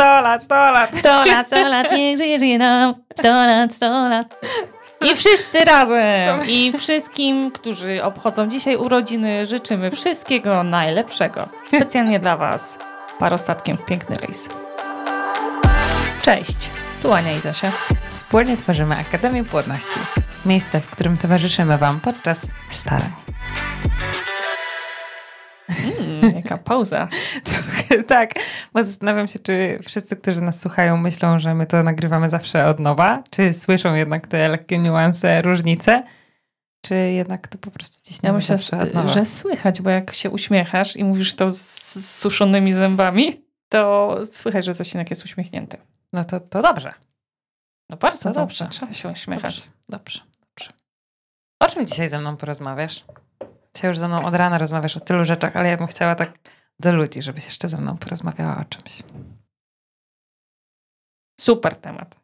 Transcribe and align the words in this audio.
100 0.00 0.20
lat, 0.20 0.42
100 0.42 0.54
lat. 0.54 0.98
100 0.98 1.24
lat, 1.24 1.46
100 1.46 1.68
lat, 1.68 1.92
niech 1.92 2.16
żyje, 2.16 2.38
żyje 2.38 2.58
nam. 2.58 2.94
100 3.18 3.28
lat, 3.28 3.74
100 3.74 4.08
lat. 4.08 4.34
I 5.00 5.16
wszyscy 5.16 5.64
razem. 5.64 6.40
I 6.48 6.72
wszystkim, 6.78 7.50
którzy 7.50 8.04
obchodzą 8.04 8.48
dzisiaj 8.48 8.76
urodziny, 8.76 9.46
życzymy 9.46 9.90
wszystkiego 9.90 10.62
najlepszego. 10.62 11.48
Specjalnie 11.66 12.18
dla 12.18 12.36
Was. 12.36 12.78
Parostatkiem 13.18 13.76
Piękny 13.76 14.16
Rejs. 14.16 14.48
Cześć. 16.22 16.70
Tu 17.02 17.12
Ania 17.12 17.32
i 17.32 17.40
Zosia. 17.40 17.72
Wspólnie 18.12 18.56
tworzymy 18.56 18.96
Akademię 18.96 19.44
Płodności. 19.44 20.00
Miejsce, 20.46 20.80
w 20.80 20.90
którym 20.90 21.18
towarzyszymy 21.18 21.78
Wam 21.78 22.00
podczas 22.00 22.46
starań. 22.70 23.10
Jaka 26.36 26.58
pauza. 26.58 27.08
Trochę 27.44 28.02
tak, 28.02 28.30
bo 28.72 28.84
zastanawiam 28.84 29.28
się, 29.28 29.38
czy 29.38 29.78
wszyscy, 29.82 30.16
którzy 30.16 30.40
nas 30.40 30.60
słuchają, 30.60 30.96
myślą, 30.96 31.38
że 31.38 31.54
my 31.54 31.66
to 31.66 31.82
nagrywamy 31.82 32.28
zawsze 32.28 32.66
od 32.66 32.80
nowa, 32.80 33.22
czy 33.30 33.52
słyszą 33.52 33.94
jednak 33.94 34.26
te 34.26 34.48
lekkie 34.48 34.78
niuanse, 34.78 35.42
różnice, 35.42 36.02
czy 36.82 36.94
jednak 36.94 37.48
to 37.48 37.58
po 37.58 37.70
prostu 37.70 38.02
gdzieś 38.04 38.18
Ja 38.22 38.32
myślę, 38.32 38.58
że 39.14 39.26
słychać, 39.26 39.82
bo 39.82 39.90
jak 39.90 40.14
się 40.14 40.30
uśmiechasz 40.30 40.96
i 40.96 41.04
mówisz 41.04 41.34
to 41.34 41.50
z 41.50 41.80
suszonymi 42.18 42.72
zębami, 42.72 43.44
to 43.68 44.16
słychać, 44.32 44.64
że 44.64 44.74
coś 44.74 44.94
jest 45.10 45.24
uśmiechnięty. 45.24 45.76
No 46.12 46.24
to, 46.24 46.40
to 46.40 46.62
dobrze. 46.62 46.92
No 47.90 47.96
bardzo 47.96 48.30
dobrze. 48.30 48.64
dobrze. 48.64 48.78
Trzeba 48.78 48.92
się 48.92 49.08
uśmiechać. 49.08 49.56
Dobrze, 49.56 49.70
dobrze, 49.88 50.20
dobrze. 50.40 50.72
O 51.60 51.68
czym 51.68 51.86
dzisiaj 51.86 52.08
ze 52.08 52.18
mną 52.18 52.36
porozmawiasz? 52.36 53.04
Dzisiaj 53.74 53.88
już 53.88 53.98
ze 53.98 54.08
mną 54.08 54.24
od 54.24 54.34
rana 54.34 54.58
rozmawiasz 54.58 54.96
o 54.96 55.00
tylu 55.00 55.24
rzeczach, 55.24 55.56
ale 55.56 55.68
ja 55.68 55.76
bym 55.76 55.86
chciała 55.86 56.14
tak 56.14 56.38
do 56.80 56.92
ludzi, 56.92 57.22
żebyś 57.22 57.44
jeszcze 57.44 57.68
ze 57.68 57.76
mną 57.76 57.98
porozmawiała 57.98 58.56
o 58.60 58.64
czymś. 58.64 59.02
Super 61.40 61.76
temat. 61.76 62.16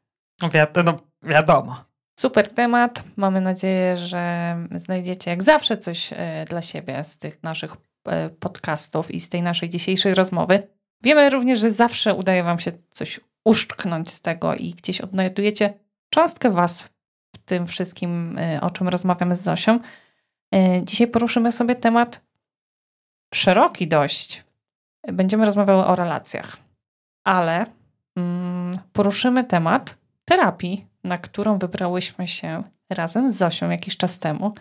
Wiad- 0.43 0.85
no 0.85 0.99
wiadomo. 1.23 1.85
Super 2.19 2.49
temat. 2.49 3.03
Mamy 3.17 3.41
nadzieję, 3.41 3.97
że 3.97 4.57
znajdziecie 4.75 5.31
jak 5.31 5.43
zawsze 5.43 5.77
coś 5.77 6.13
e, 6.13 6.45
dla 6.49 6.63
siebie 6.63 7.05
z 7.05 7.19
tych 7.19 7.43
naszych 7.43 7.77
e, 8.09 8.31
podcastów 8.31 9.11
i 9.11 9.21
z 9.21 9.29
tej 9.29 9.43
naszej 9.43 9.69
dzisiejszej 9.69 10.15
rozmowy. 10.15 10.69
Wiemy 11.03 11.31
również, 11.31 11.61
że 11.61 11.71
zawsze 11.71 12.15
udaje 12.15 12.43
Wam 12.43 12.61
się 12.61 12.73
coś 12.91 13.21
uszczknąć 13.45 14.11
z 14.11 14.21
tego 14.21 14.55
i 14.55 14.71
gdzieś 14.71 15.01
odnajdujecie 15.01 15.75
cząstkę 16.11 16.51
Was 16.51 16.83
w 17.37 17.39
tym 17.45 17.67
wszystkim, 17.67 18.39
e, 18.39 18.61
o 18.61 18.71
czym 18.71 18.89
rozmawiamy 18.89 19.37
z 19.37 19.43
Zosią. 19.43 19.79
E, 20.55 20.85
Dzisiaj 20.85 21.07
poruszymy 21.09 21.53
sobie 21.53 21.75
temat 21.75 22.21
szeroki 23.35 23.89
dość. 23.89 24.45
Będziemy 25.13 25.45
rozmawiały 25.45 25.85
o 25.85 25.97
relacjach, 25.97 26.57
ale 27.25 27.67
mm, 28.17 28.71
poruszymy 28.93 29.45
temat 29.45 29.99
terapii, 30.25 30.87
na 31.05 31.19
którą 31.19 31.59
wybrałyśmy 31.59 32.29
się 32.29 32.63
razem 32.91 33.29
z 33.29 33.37
Zosią 33.37 33.71
jakiś 33.71 33.97
czas 33.97 34.19
temu, 34.19 34.55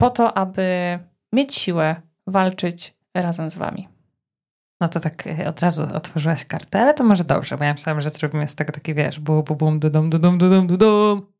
po 0.00 0.10
to, 0.10 0.36
aby 0.36 0.98
mieć 1.32 1.54
siłę 1.54 1.96
walczyć 2.26 2.94
razem 3.14 3.50
z 3.50 3.56
Wami. 3.56 3.88
No 4.80 4.88
to 4.88 5.00
tak 5.00 5.26
e, 5.26 5.48
od 5.48 5.60
razu 5.60 5.82
otworzyłaś 5.94 6.44
kartę, 6.44 6.80
ale 6.80 6.94
to 6.94 7.04
może 7.04 7.24
dobrze, 7.24 7.58
bo 7.58 7.64
ja 7.64 7.72
myślałam, 7.72 8.00
że 8.00 8.10
zrobimy 8.10 8.48
z 8.48 8.54
tego 8.54 8.72
taki, 8.72 8.94
wiesz, 8.94 9.20
bu, 9.20 9.42
bu, 9.42 9.56
bum, 9.56 9.78
dudum, 9.78 10.10
dudum, 10.10 10.38
dudum, 10.38 10.66
dudum. 10.66 11.35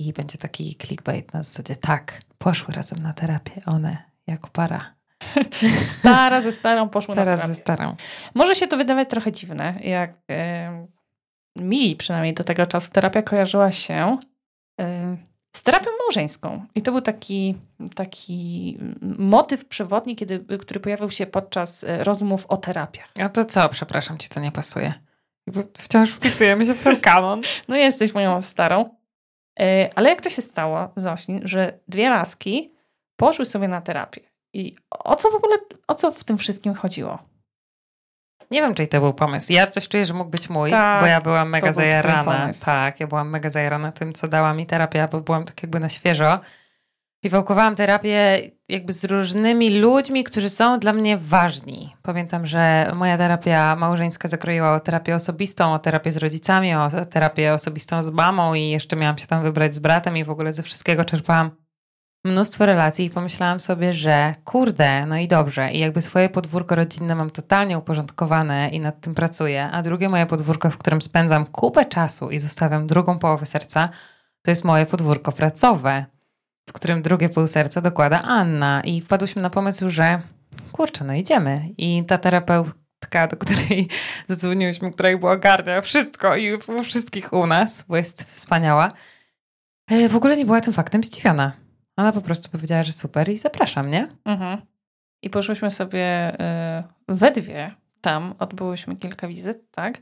I 0.00 0.12
będzie 0.12 0.38
taki 0.38 0.76
clickbait 0.82 1.34
na 1.34 1.42
zasadzie, 1.42 1.76
tak, 1.76 2.22
poszły 2.38 2.74
razem 2.74 3.02
na 3.02 3.12
terapię, 3.12 3.62
one 3.66 3.96
jako 4.26 4.48
para. 4.48 4.94
Stara 5.98 6.42
ze 6.42 6.52
starą 6.52 6.88
poszło 6.88 7.14
na 7.14 7.22
Teraz 7.22 7.40
terapię. 7.40 7.54
ze 7.54 7.60
starą. 7.60 7.96
Może 8.34 8.54
się 8.54 8.66
to 8.66 8.76
wydawać 8.76 9.10
trochę 9.10 9.32
dziwne, 9.32 9.74
jak 9.82 10.12
e, 10.30 10.86
mi 11.56 11.96
przynajmniej 11.96 12.34
do 12.34 12.44
tego 12.44 12.66
czasu 12.66 12.90
terapia 12.92 13.22
kojarzyła 13.22 13.72
się 13.72 14.18
z 15.56 15.62
terapią 15.62 15.90
małżeńską. 16.04 16.66
I 16.74 16.82
to 16.82 16.92
był 16.92 17.00
taki, 17.00 17.54
taki 17.94 18.78
motyw 19.18 19.64
przewodni, 19.64 20.16
kiedy, 20.16 20.58
który 20.58 20.80
pojawił 20.80 21.10
się 21.10 21.26
podczas 21.26 21.84
e, 21.84 22.04
rozmów 22.04 22.46
o 22.46 22.56
terapiach. 22.56 23.08
A 23.20 23.28
to 23.28 23.44
co, 23.44 23.68
przepraszam, 23.68 24.18
ci 24.18 24.28
to 24.28 24.40
nie 24.40 24.52
pasuje? 24.52 24.94
Wciąż 25.78 26.10
wpisujemy 26.10 26.66
się 26.66 26.74
w 26.74 26.80
ten 26.80 27.00
kanon. 27.00 27.42
No 27.68 27.76
jesteś 27.76 28.14
moją 28.14 28.42
starą. 28.42 28.99
E, 29.60 29.90
Ale 29.94 30.08
jak 30.10 30.20
to 30.20 30.30
się 30.30 30.42
stało, 30.42 30.92
Zośni, 30.96 31.40
że 31.44 31.78
dwie 31.88 32.10
laski 32.10 32.74
poszły 33.16 33.46
sobie 33.46 33.68
na 33.68 33.80
terapię? 33.80 34.20
I 34.54 34.76
o 34.90 35.16
co 35.16 35.30
w 35.30 35.34
ogóle, 35.34 35.56
o 35.88 35.94
co 35.94 36.12
w 36.12 36.24
tym 36.24 36.38
wszystkim 36.38 36.74
chodziło? 36.74 37.18
Nie 38.50 38.60
wiem, 38.60 38.74
czy 38.74 38.86
to 38.86 39.00
był 39.00 39.14
pomysł. 39.14 39.52
Ja 39.52 39.66
coś 39.66 39.88
czuję, 39.88 40.04
że 40.04 40.14
mógł 40.14 40.30
być 40.30 40.50
mój, 40.50 40.70
Tak, 40.70 41.00
bo 41.00 41.06
ja 41.06 41.20
byłam 41.20 41.50
mega 41.50 41.72
zajarana. 41.72 42.50
Tak, 42.64 43.00
ja 43.00 43.06
byłam 43.06 43.30
mega 43.30 43.50
zajarana 43.50 43.92
tym, 43.92 44.12
co 44.12 44.28
dała 44.28 44.54
mi 44.54 44.66
terapia, 44.66 45.08
bo 45.08 45.20
byłam 45.20 45.44
tak 45.44 45.62
jakby 45.62 45.80
na 45.80 45.88
świeżo. 45.88 46.40
I 47.22 47.30
terapię 47.76 48.40
jakby 48.68 48.92
z 48.92 49.04
różnymi 49.04 49.70
ludźmi, 49.70 50.24
którzy 50.24 50.50
są 50.50 50.78
dla 50.78 50.92
mnie 50.92 51.18
ważni. 51.18 51.96
Pamiętam, 52.02 52.46
że 52.46 52.92
moja 52.94 53.18
terapia 53.18 53.76
małżeńska 53.76 54.28
zakroiła 54.28 54.74
o 54.74 54.80
terapię 54.80 55.14
osobistą, 55.14 55.74
o 55.74 55.78
terapię 55.78 56.12
z 56.12 56.16
rodzicami, 56.16 56.74
o 56.74 56.90
terapię 57.10 57.54
osobistą 57.54 58.02
z 58.02 58.10
mamą 58.10 58.54
i 58.54 58.68
jeszcze 58.68 58.96
miałam 58.96 59.18
się 59.18 59.26
tam 59.26 59.42
wybrać 59.42 59.74
z 59.74 59.78
bratem 59.78 60.16
i 60.16 60.24
w 60.24 60.30
ogóle 60.30 60.52
ze 60.52 60.62
wszystkiego 60.62 61.04
czerpałam 61.04 61.50
mnóstwo 62.24 62.66
relacji 62.66 63.06
i 63.06 63.10
pomyślałam 63.10 63.60
sobie, 63.60 63.92
że 63.92 64.34
kurde, 64.44 65.06
no 65.06 65.16
i 65.16 65.28
dobrze. 65.28 65.72
I 65.72 65.78
jakby 65.78 66.02
swoje 66.02 66.28
podwórko 66.28 66.74
rodzinne 66.74 67.14
mam 67.14 67.30
totalnie 67.30 67.78
uporządkowane 67.78 68.70
i 68.70 68.80
nad 68.80 69.00
tym 69.00 69.14
pracuję, 69.14 69.70
a 69.70 69.82
drugie 69.82 70.08
moje 70.08 70.26
podwórko, 70.26 70.70
w 70.70 70.78
którym 70.78 71.02
spędzam 71.02 71.46
kupę 71.46 71.84
czasu 71.84 72.30
i 72.30 72.38
zostawiam 72.38 72.86
drugą 72.86 73.18
połowę 73.18 73.46
serca, 73.46 73.88
to 74.42 74.50
jest 74.50 74.64
moje 74.64 74.86
podwórko 74.86 75.32
pracowe, 75.32 76.04
w 76.70 76.72
którym 76.72 77.02
drugie 77.02 77.28
pół 77.28 77.46
serca 77.46 77.80
dokłada 77.80 78.22
Anna. 78.22 78.80
I 78.84 79.00
wpadłyśmy 79.00 79.42
na 79.42 79.50
pomysł, 79.50 79.88
że 79.88 80.22
kurczę, 80.72 81.04
no 81.04 81.14
idziemy. 81.14 81.68
I 81.78 82.04
ta 82.04 82.18
terapeutka, 82.18 83.26
do 83.26 83.36
której 83.36 83.88
zadzwoniłyśmy, 84.28 84.90
która 84.90 85.10
jakby 85.10 85.28
ogarnia 85.28 85.80
wszystko 85.80 86.36
i 86.36 86.54
u 86.54 86.82
wszystkich 86.82 87.32
u 87.32 87.46
nas, 87.46 87.84
bo 87.88 87.96
jest 87.96 88.22
wspaniała, 88.22 88.92
e, 89.90 90.08
w 90.08 90.16
ogóle 90.16 90.36
nie 90.36 90.46
była 90.46 90.60
tym 90.60 90.72
faktem 90.72 91.04
zdziwiona. 91.04 91.52
Ona 91.96 92.12
po 92.12 92.20
prostu 92.20 92.50
powiedziała, 92.50 92.82
że 92.82 92.92
super 92.92 93.28
i 93.28 93.38
zapraszam, 93.38 93.90
nie? 93.90 94.08
Mhm. 94.24 94.58
I 95.22 95.30
poszłyśmy 95.30 95.70
sobie 95.70 96.34
y, 96.34 96.84
we 97.08 97.30
dwie 97.30 97.74
tam, 98.00 98.34
odbyłyśmy 98.38 98.96
kilka 98.96 99.28
wizyt, 99.28 99.70
tak? 99.70 99.98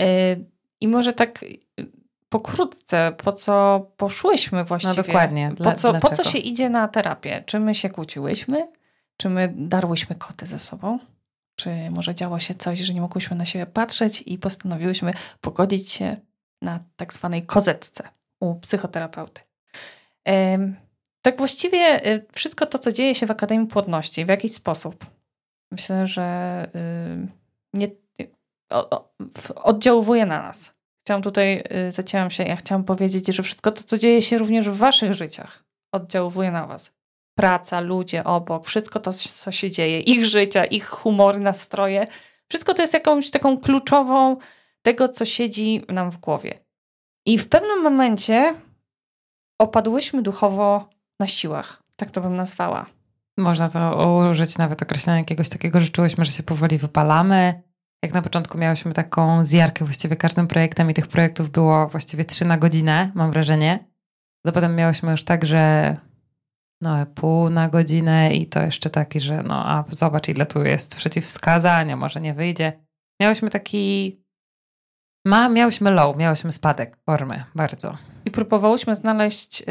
Y, 0.00 0.44
I 0.80 0.88
może 0.88 1.12
tak 1.12 1.44
pokrótce, 2.28 3.12
po 3.16 3.32
co 3.32 3.86
poszłyśmy 3.96 4.64
właściwie? 4.64 4.94
No 4.96 5.02
dokładnie. 5.02 5.52
Dla, 5.54 5.70
Po 5.70 5.76
co, 5.76 5.94
po 5.94 6.10
co 6.10 6.24
się 6.24 6.38
idzie 6.38 6.70
na 6.70 6.88
terapię? 6.88 7.42
Czy 7.46 7.60
my 7.60 7.74
się 7.74 7.90
kłóciłyśmy? 7.90 8.68
Czy 9.16 9.28
my 9.28 9.54
darłyśmy 9.56 10.16
koty 10.16 10.46
ze 10.46 10.58
sobą? 10.58 10.98
Czy 11.56 11.70
może 11.90 12.14
działo 12.14 12.38
się 12.38 12.54
coś, 12.54 12.78
że 12.78 12.94
nie 12.94 13.00
mogłyśmy 13.00 13.36
na 13.36 13.44
siebie 13.44 13.66
patrzeć 13.66 14.22
i 14.26 14.38
postanowiłyśmy 14.38 15.12
pogodzić 15.40 15.92
się 15.92 16.16
na 16.62 16.80
tak 16.96 17.14
zwanej 17.14 17.46
kozetce 17.46 18.08
u 18.40 18.54
psychoterapeuty? 18.54 19.40
Tak 21.22 21.38
właściwie 21.38 22.06
y, 22.06 22.26
wszystko 22.32 22.66
to, 22.66 22.78
co 22.78 22.92
dzieje 22.92 23.14
się 23.14 23.26
w 23.26 23.30
Akademii 23.30 23.66
Płodności, 23.66 24.24
w 24.24 24.28
jakiś 24.28 24.52
sposób, 24.54 25.06
myślę, 25.70 26.06
że 26.06 26.68
y, 27.24 27.28
nie, 27.74 27.88
oddziałuje 29.54 30.26
na 30.26 30.42
nas. 30.42 30.75
Chciałam 31.06 31.22
tutaj, 31.22 31.64
y, 31.88 31.92
zacięłam 31.92 32.30
się, 32.30 32.44
ja 32.44 32.56
chciałam 32.56 32.84
powiedzieć, 32.84 33.26
że 33.26 33.42
wszystko 33.42 33.72
to, 33.72 33.82
co 33.82 33.98
dzieje 33.98 34.22
się 34.22 34.38
również 34.38 34.68
w 34.68 34.76
waszych 34.76 35.14
życiach, 35.14 35.64
oddziałuje 35.92 36.50
na 36.50 36.66
was. 36.66 36.92
Praca, 37.38 37.80
ludzie 37.80 38.24
obok, 38.24 38.66
wszystko 38.66 39.00
to, 39.00 39.12
co 39.12 39.52
się 39.52 39.70
dzieje, 39.70 40.00
ich 40.00 40.24
życia, 40.24 40.64
ich 40.64 40.86
humory, 40.86 41.38
nastroje, 41.38 42.06
wszystko 42.48 42.74
to 42.74 42.82
jest 42.82 42.94
jakąś 42.94 43.30
taką 43.30 43.58
kluczową 43.58 44.36
tego, 44.82 45.08
co 45.08 45.24
siedzi 45.24 45.82
nam 45.88 46.10
w 46.10 46.16
głowie. 46.16 46.58
I 47.26 47.38
w 47.38 47.48
pewnym 47.48 47.82
momencie 47.82 48.54
opadłyśmy 49.58 50.22
duchowo 50.22 50.88
na 51.20 51.26
siłach. 51.26 51.82
Tak 51.96 52.10
to 52.10 52.20
bym 52.20 52.36
nazwała. 52.36 52.86
Można 53.36 53.68
to 53.68 54.16
użyć 54.30 54.58
nawet 54.58 54.82
określenia 54.82 55.18
jakiegoś 55.18 55.48
takiego, 55.48 55.80
że 55.80 55.88
czułyśmy, 55.88 56.24
że 56.24 56.32
się 56.32 56.42
powoli 56.42 56.78
wypalamy. 56.78 57.62
Jak 58.02 58.14
na 58.14 58.22
początku 58.22 58.58
miałyśmy 58.58 58.92
taką 58.92 59.44
zjarkę 59.44 59.84
właściwie 59.84 60.16
każdym 60.16 60.48
projektem 60.48 60.90
i 60.90 60.94
tych 60.94 61.06
projektów 61.06 61.50
było 61.50 61.88
właściwie 61.88 62.24
trzy 62.24 62.44
na 62.44 62.58
godzinę, 62.58 63.12
mam 63.14 63.30
wrażenie. 63.32 63.84
To 64.46 64.52
potem 64.52 64.76
miałyśmy 64.76 65.10
już 65.10 65.24
tak, 65.24 65.46
że 65.46 65.96
no 66.80 67.06
pół 67.06 67.50
na 67.50 67.68
godzinę 67.68 68.34
i 68.34 68.46
to 68.46 68.62
jeszcze 68.62 68.90
taki, 68.90 69.20
że 69.20 69.42
no 69.42 69.66
a 69.66 69.84
zobacz 69.90 70.28
ile 70.28 70.46
tu 70.46 70.64
jest 70.64 70.96
przeciwwskazań, 70.96 71.92
a 71.92 71.96
może 71.96 72.20
nie 72.20 72.34
wyjdzie. 72.34 72.72
Miałyśmy 73.20 73.50
taki... 73.50 74.16
Ma, 75.24 75.48
miałyśmy 75.48 75.90
low, 75.90 76.16
miałyśmy 76.16 76.52
spadek 76.52 76.96
formy 77.06 77.44
bardzo. 77.54 77.96
I 78.24 78.30
próbowałyśmy 78.30 78.94
znaleźć 78.94 79.62
y, 79.62 79.64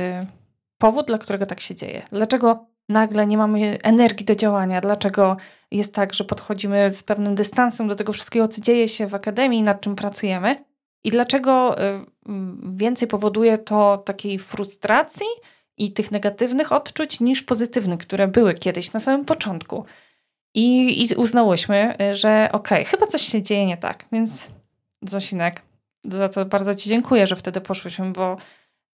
powód, 0.77 1.07
dla 1.07 1.18
którego 1.18 1.45
tak 1.45 1.60
się 1.60 1.75
dzieje. 1.75 2.01
Dlaczego 2.12 2.75
nagle 2.90 3.28
nie 3.28 3.38
mamy 3.38 3.78
energii 3.84 4.26
do 4.26 4.36
działania, 4.36 4.82
dlaczego 4.82 5.38
jest 5.72 5.94
tak, 5.94 6.14
że 6.14 6.24
podchodzimy 6.24 6.90
z 6.90 7.04
pewnym 7.04 7.36
dystansem 7.36 7.88
do 7.88 7.96
tego 7.96 8.14
wszystkiego, 8.14 8.48
co 8.48 8.62
dzieje 8.62 8.88
się 8.88 9.08
w 9.08 9.16
akademii, 9.16 9.64
nad 9.64 9.82
czym 9.82 9.96
pracujemy 9.96 10.56
i 11.04 11.12
dlaczego 11.12 11.82
y, 11.84 12.06
więcej 12.76 13.08
powoduje 13.08 13.58
to 13.58 13.98
takiej 13.98 14.40
frustracji 14.40 15.28
i 15.78 15.94
tych 15.94 16.12
negatywnych 16.12 16.72
odczuć 16.72 17.20
niż 17.20 17.44
pozytywnych, 17.44 18.00
które 18.00 18.28
były 18.28 18.54
kiedyś 18.54 18.94
na 18.94 19.00
samym 19.00 19.26
początku. 19.26 19.86
I, 20.54 21.02
i 21.04 21.16
uznałyśmy, 21.16 21.96
y, 22.02 22.16
że 22.16 22.50
okej, 22.52 22.82
okay, 22.82 22.86
chyba 22.86 23.08
coś 23.08 23.22
się 23.22 23.42
dzieje 23.42 23.66
nie 23.66 23.78
tak, 23.78 24.06
więc 24.12 24.50
Zosinek, 25.02 25.62
za 26.06 26.30
to 26.30 26.46
bardzo 26.46 26.76
Ci 26.76 26.90
dziękuję, 26.90 27.28
że 27.28 27.36
wtedy 27.36 27.62
poszłyśmy, 27.62 28.12
bo, 28.12 28.38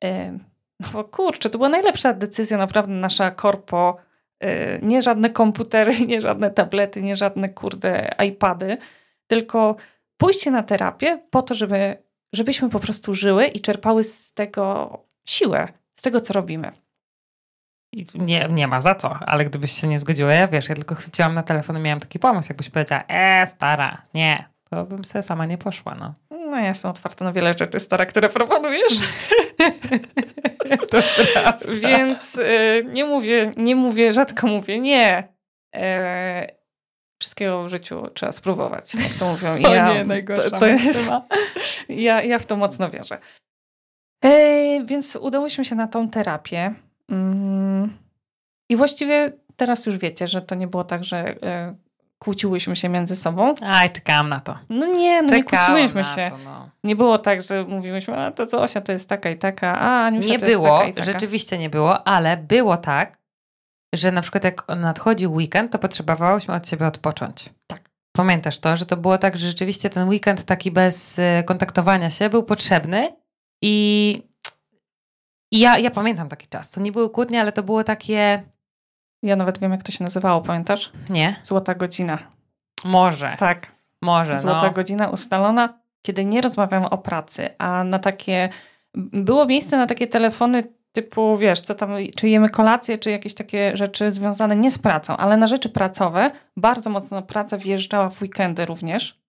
yy, 0.04 0.40
no 0.94 1.04
kurczę, 1.04 1.50
to 1.50 1.58
była 1.58 1.70
najlepsza 1.70 2.14
decyzja 2.14 2.58
naprawdę 2.58 2.94
nasza 2.94 3.32
korpo. 3.32 3.98
Yy, 4.42 4.50
nie 4.82 5.02
żadne 5.02 5.30
komputery, 5.30 6.00
nie 6.06 6.22
żadne 6.22 6.52
tablety, 6.52 7.02
nie 7.02 7.16
żadne 7.16 7.50
kurde 7.50 8.16
iPady, 8.28 8.78
tylko 9.28 9.76
pójście 10.18 10.52
na 10.52 10.64
terapię 10.64 11.20
po 11.30 11.42
to, 11.42 11.56
żeby, 11.56 11.98
żebyśmy 12.34 12.70
po 12.70 12.80
prostu 12.80 13.14
żyły 13.14 13.46
i 13.48 13.60
czerpały 13.60 14.04
z 14.04 14.34
tego 14.34 14.98
siłę, 15.26 15.68
z 15.96 16.02
tego, 16.02 16.22
co 16.22 16.34
robimy. 16.34 16.72
Nie, 18.16 18.48
nie 18.50 18.68
ma 18.68 18.82
za 18.82 18.96
co, 18.96 19.20
ale 19.26 19.46
gdybyś 19.46 19.72
się 19.72 19.88
nie 19.88 20.00
zgodziła, 20.00 20.34
ja 20.34 20.48
wiesz, 20.48 20.70
ja 20.70 20.76
tylko 20.76 20.96
chwyciłam 20.96 21.34
na 21.34 21.44
telefon 21.44 21.78
i 21.78 21.80
miałam 21.80 22.00
taki 22.00 22.20
pomysł, 22.20 22.50
jakbyś 22.50 22.70
powiedziała, 22.70 23.04
e, 23.08 23.46
stara, 23.46 24.02
nie, 24.14 24.46
to 24.70 24.86
bym 24.86 25.06
sobie 25.06 25.24
sama 25.24 25.46
nie 25.46 25.58
poszła, 25.58 25.96
no. 25.96 26.14
No 26.52 26.58
ja 26.58 26.68
jestem 26.68 26.92
otwarta 26.92 27.26
na 27.26 27.34
wiele 27.34 27.54
rzeczy, 27.60 27.80
stara, 27.80 28.06
które 28.06 28.30
proponujesz. 28.30 28.94
to 30.90 30.98
prawda. 31.34 31.72
Więc 31.90 32.36
y, 32.36 32.86
nie 32.92 33.06
mówię, 33.06 33.54
nie 33.58 33.76
mówię, 33.76 34.14
rzadko 34.14 34.48
mówię 34.48 34.80
nie. 34.80 35.28
E, 35.76 36.48
wszystkiego 37.22 37.64
w 37.64 37.70
życiu 37.70 38.08
trzeba 38.14 38.32
spróbować, 38.32 38.96
jak 38.96 39.14
to 39.14 39.32
mówią. 39.32 39.58
I 39.58 39.62
ja, 39.62 39.94
nie, 39.94 40.06
najgorsza 40.06 40.50
to, 40.50 40.58
to 40.60 40.68
jest, 40.68 41.04
ja, 41.90 42.24
ja 42.24 42.40
w 42.40 42.46
to 42.46 42.56
mocno 42.56 42.90
wierzę. 42.90 43.18
E, 44.24 44.86
więc 44.86 45.16
udałyśmy 45.16 45.66
się 45.66 45.76
na 45.76 45.88
tą 45.88 46.10
terapię. 46.10 46.74
Mm, 47.10 47.98
I 48.70 48.76
właściwie 48.76 49.32
teraz 49.56 49.86
już 49.86 49.98
wiecie, 49.98 50.28
że 50.28 50.42
to 50.42 50.56
nie 50.56 50.68
było 50.68 50.84
tak, 50.84 51.04
że 51.04 51.18
e, 51.44 51.76
kłóciłyśmy 52.24 52.76
się 52.76 52.90
między 52.90 53.16
sobą. 53.16 53.56
Aj, 53.62 53.90
czekałam 53.90 54.30
na 54.30 54.40
to. 54.40 54.58
No 54.70 54.86
nie, 54.86 55.22
no 55.22 55.36
nie 55.36 55.44
kłóciłyśmy 55.44 56.04
się. 56.04 56.32
To, 56.32 56.38
no. 56.46 56.70
Nie 56.84 56.96
było 56.96 57.18
tak, 57.18 57.42
że 57.42 57.64
mówiłyśmy, 57.64 58.18
a 58.18 58.32
to 58.32 58.46
Zosia 58.46 58.82
to 58.82 58.92
jest 58.92 59.10
taka 59.10 59.30
i 59.30 59.38
taka, 59.38 59.80
a 59.80 60.06
Aniusia 60.06 60.30
nie 60.30 60.40
to 60.40 60.46
było, 60.46 60.68
jest 60.68 60.78
taka 60.78 60.88
i 60.90 60.94
taka. 60.94 61.12
rzeczywiście 61.12 61.58
nie 61.58 61.70
było, 61.70 62.08
ale 62.08 62.38
było 62.38 62.78
tak, 62.78 63.18
że 63.96 64.12
na 64.12 64.22
przykład 64.22 64.44
jak 64.44 64.68
nadchodził 64.68 65.34
weekend, 65.34 65.72
to 65.72 65.80
potrzebowałyśmy 65.80 66.54
od 66.54 66.68
siebie 66.68 66.88
odpocząć. 66.88 67.50
Tak. 67.68 67.90
Pamiętasz 68.18 68.60
to, 68.60 68.78
że 68.78 68.86
to 68.86 68.98
było 68.98 69.18
tak, 69.18 69.38
że 69.38 69.48
rzeczywiście 69.48 69.90
ten 69.90 70.10
weekend 70.10 70.46
taki 70.46 70.72
bez 70.72 71.20
y, 71.20 71.44
kontaktowania 71.46 72.10
się 72.10 72.30
był 72.30 72.44
potrzebny 72.44 73.16
i, 73.62 74.24
i 75.52 75.60
ja, 75.60 75.78
ja 75.78 75.92
pamiętam 75.92 76.30
taki 76.30 76.48
czas. 76.48 76.70
To 76.70 76.82
nie 76.82 76.92
były 76.92 77.10
kłótnie, 77.10 77.42
ale 77.42 77.52
to 77.52 77.64
było 77.64 77.84
takie 77.84 78.44
ja 79.24 79.36
nawet 79.36 79.60
wiem, 79.60 79.72
jak 79.72 79.84
to 79.84 79.92
się 79.92 80.04
nazywało, 80.04 80.42
pamiętasz? 80.42 80.92
Nie. 81.10 81.36
Złota 81.44 81.76
godzina. 81.76 82.18
Może. 82.84 83.36
Tak. 83.40 83.72
Może. 84.02 84.40
Złota 84.40 84.68
no. 84.68 84.72
godzina 84.72 85.10
ustalona, 85.10 85.80
kiedy 86.02 86.26
nie 86.26 86.42
rozmawiamy 86.42 86.90
o 86.90 86.98
pracy, 86.98 87.50
a 87.58 87.84
na 87.84 88.00
takie. 88.00 88.50
Było 88.96 89.46
miejsce 89.46 89.78
na 89.78 89.88
takie 89.88 90.08
telefony 90.08 90.64
typu, 90.92 91.38
wiesz, 91.38 91.62
co 91.62 91.76
tam, 91.76 91.90
czy 92.16 92.30
jemy 92.30 92.50
kolację, 92.50 92.98
czy 92.98 93.12
jakieś 93.12 93.34
takie 93.34 93.78
rzeczy 93.78 94.12
związane 94.12 94.56
nie 94.56 94.72
z 94.72 94.78
pracą, 94.78 95.18
ale 95.18 95.38
na 95.38 95.48
rzeczy 95.48 95.70
pracowe. 95.70 96.32
Bardzo 96.58 96.90
mocno 96.90 97.22
praca 97.22 97.58
wjeżdżała 97.58 98.10
w 98.10 98.22
weekendy 98.22 98.66
również. 98.66 99.22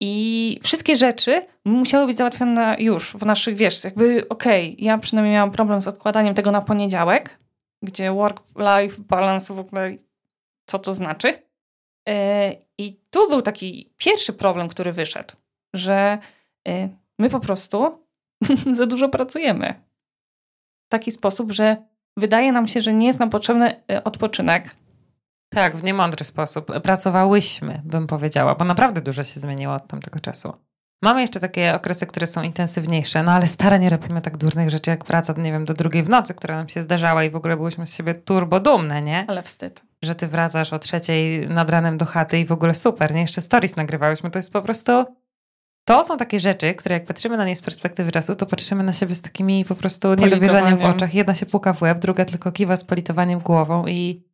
I 0.00 0.60
wszystkie 0.62 0.96
rzeczy 0.96 1.42
musiały 1.64 2.06
być 2.06 2.16
załatwione 2.16 2.76
już 2.78 3.12
w 3.12 3.26
naszych, 3.26 3.56
wiesz, 3.56 3.84
jakby 3.84 4.28
okej, 4.28 4.72
okay, 4.72 4.84
ja 4.84 4.98
przynajmniej 4.98 5.34
miałam 5.34 5.50
problem 5.50 5.80
z 5.80 5.88
odkładaniem 5.88 6.34
tego 6.34 6.50
na 6.50 6.60
poniedziałek, 6.60 7.38
gdzie 7.82 8.12
work-life 8.12 9.02
balance 9.02 9.54
w 9.54 9.58
ogóle, 9.58 9.96
co 10.66 10.78
to 10.78 10.94
znaczy. 10.94 11.42
E, 12.08 12.52
I 12.78 13.00
tu 13.10 13.28
był 13.28 13.42
taki 13.42 13.92
pierwszy 13.96 14.32
problem, 14.32 14.68
który 14.68 14.92
wyszedł, 14.92 15.34
że 15.74 16.18
e, 16.68 16.88
my 17.18 17.30
po 17.30 17.40
prostu 17.40 18.06
za 18.78 18.86
dużo 18.86 19.08
pracujemy. 19.08 19.74
W 20.86 20.88
taki 20.88 21.12
sposób, 21.12 21.52
że 21.52 21.76
wydaje 22.16 22.52
nam 22.52 22.66
się, 22.66 22.82
że 22.82 22.92
nie 22.92 23.06
jest 23.06 23.18
nam 23.18 23.30
potrzebny 23.30 23.82
e, 23.90 24.04
odpoczynek. 24.04 24.76
Tak, 25.48 25.76
w 25.76 25.84
niemądry 25.84 26.24
sposób. 26.24 26.80
Pracowałyśmy, 26.82 27.82
bym 27.84 28.06
powiedziała, 28.06 28.54
bo 28.54 28.64
naprawdę 28.64 29.00
dużo 29.00 29.22
się 29.22 29.40
zmieniło 29.40 29.74
od 29.74 29.86
tamtego 29.86 30.20
czasu. 30.20 30.52
Mamy 31.02 31.20
jeszcze 31.20 31.40
takie 31.40 31.74
okresy, 31.74 32.06
które 32.06 32.26
są 32.26 32.42
intensywniejsze, 32.42 33.22
no 33.22 33.32
ale 33.32 33.46
stara 33.46 33.76
nie 33.76 33.90
robimy 33.90 34.22
tak 34.22 34.36
durnych 34.36 34.70
rzeczy 34.70 34.90
jak 34.90 35.04
praca, 35.04 35.32
nie 35.32 35.52
wiem, 35.52 35.64
do 35.64 35.74
drugiej 35.74 36.02
w 36.02 36.08
nocy, 36.08 36.34
która 36.34 36.56
nam 36.56 36.68
się 36.68 36.82
zdarzała 36.82 37.24
i 37.24 37.30
w 37.30 37.36
ogóle 37.36 37.56
byłyśmy 37.56 37.86
z 37.86 37.96
siebie 37.96 38.14
turbo 38.14 38.60
dumne, 38.60 39.02
nie? 39.02 39.24
Ale 39.28 39.42
wstyd. 39.42 39.82
Że 40.02 40.14
ty 40.14 40.28
wracasz 40.28 40.72
o 40.72 40.78
trzeciej 40.78 41.48
nad 41.48 41.70
ranem 41.70 41.98
do 41.98 42.04
chaty 42.04 42.38
i 42.38 42.46
w 42.46 42.52
ogóle 42.52 42.74
super, 42.74 43.14
nie? 43.14 43.20
Jeszcze 43.20 43.40
stories 43.40 43.76
nagrywałyśmy, 43.76 44.30
to 44.30 44.38
jest 44.38 44.52
po 44.52 44.62
prostu... 44.62 45.04
To 45.84 46.02
są 46.02 46.16
takie 46.16 46.40
rzeczy, 46.40 46.74
które 46.74 46.94
jak 46.94 47.04
patrzymy 47.04 47.36
na 47.36 47.46
nie 47.46 47.56
z 47.56 47.62
perspektywy 47.62 48.12
czasu, 48.12 48.36
to 48.36 48.46
patrzymy 48.46 48.84
na 48.84 48.92
siebie 48.92 49.14
z 49.14 49.22
takimi 49.22 49.64
po 49.64 49.74
prostu 49.74 50.14
niedowierzaniem 50.14 50.76
w 50.76 50.84
oczach. 50.84 51.14
Jedna 51.14 51.34
się 51.34 51.46
puka 51.46 51.72
w 51.72 51.82
łeb, 51.82 51.98
druga 51.98 52.24
tylko 52.24 52.52
kiwa 52.52 52.76
z 52.76 52.84
politowaniem 52.84 53.38
głową 53.38 53.86
i 53.86 54.25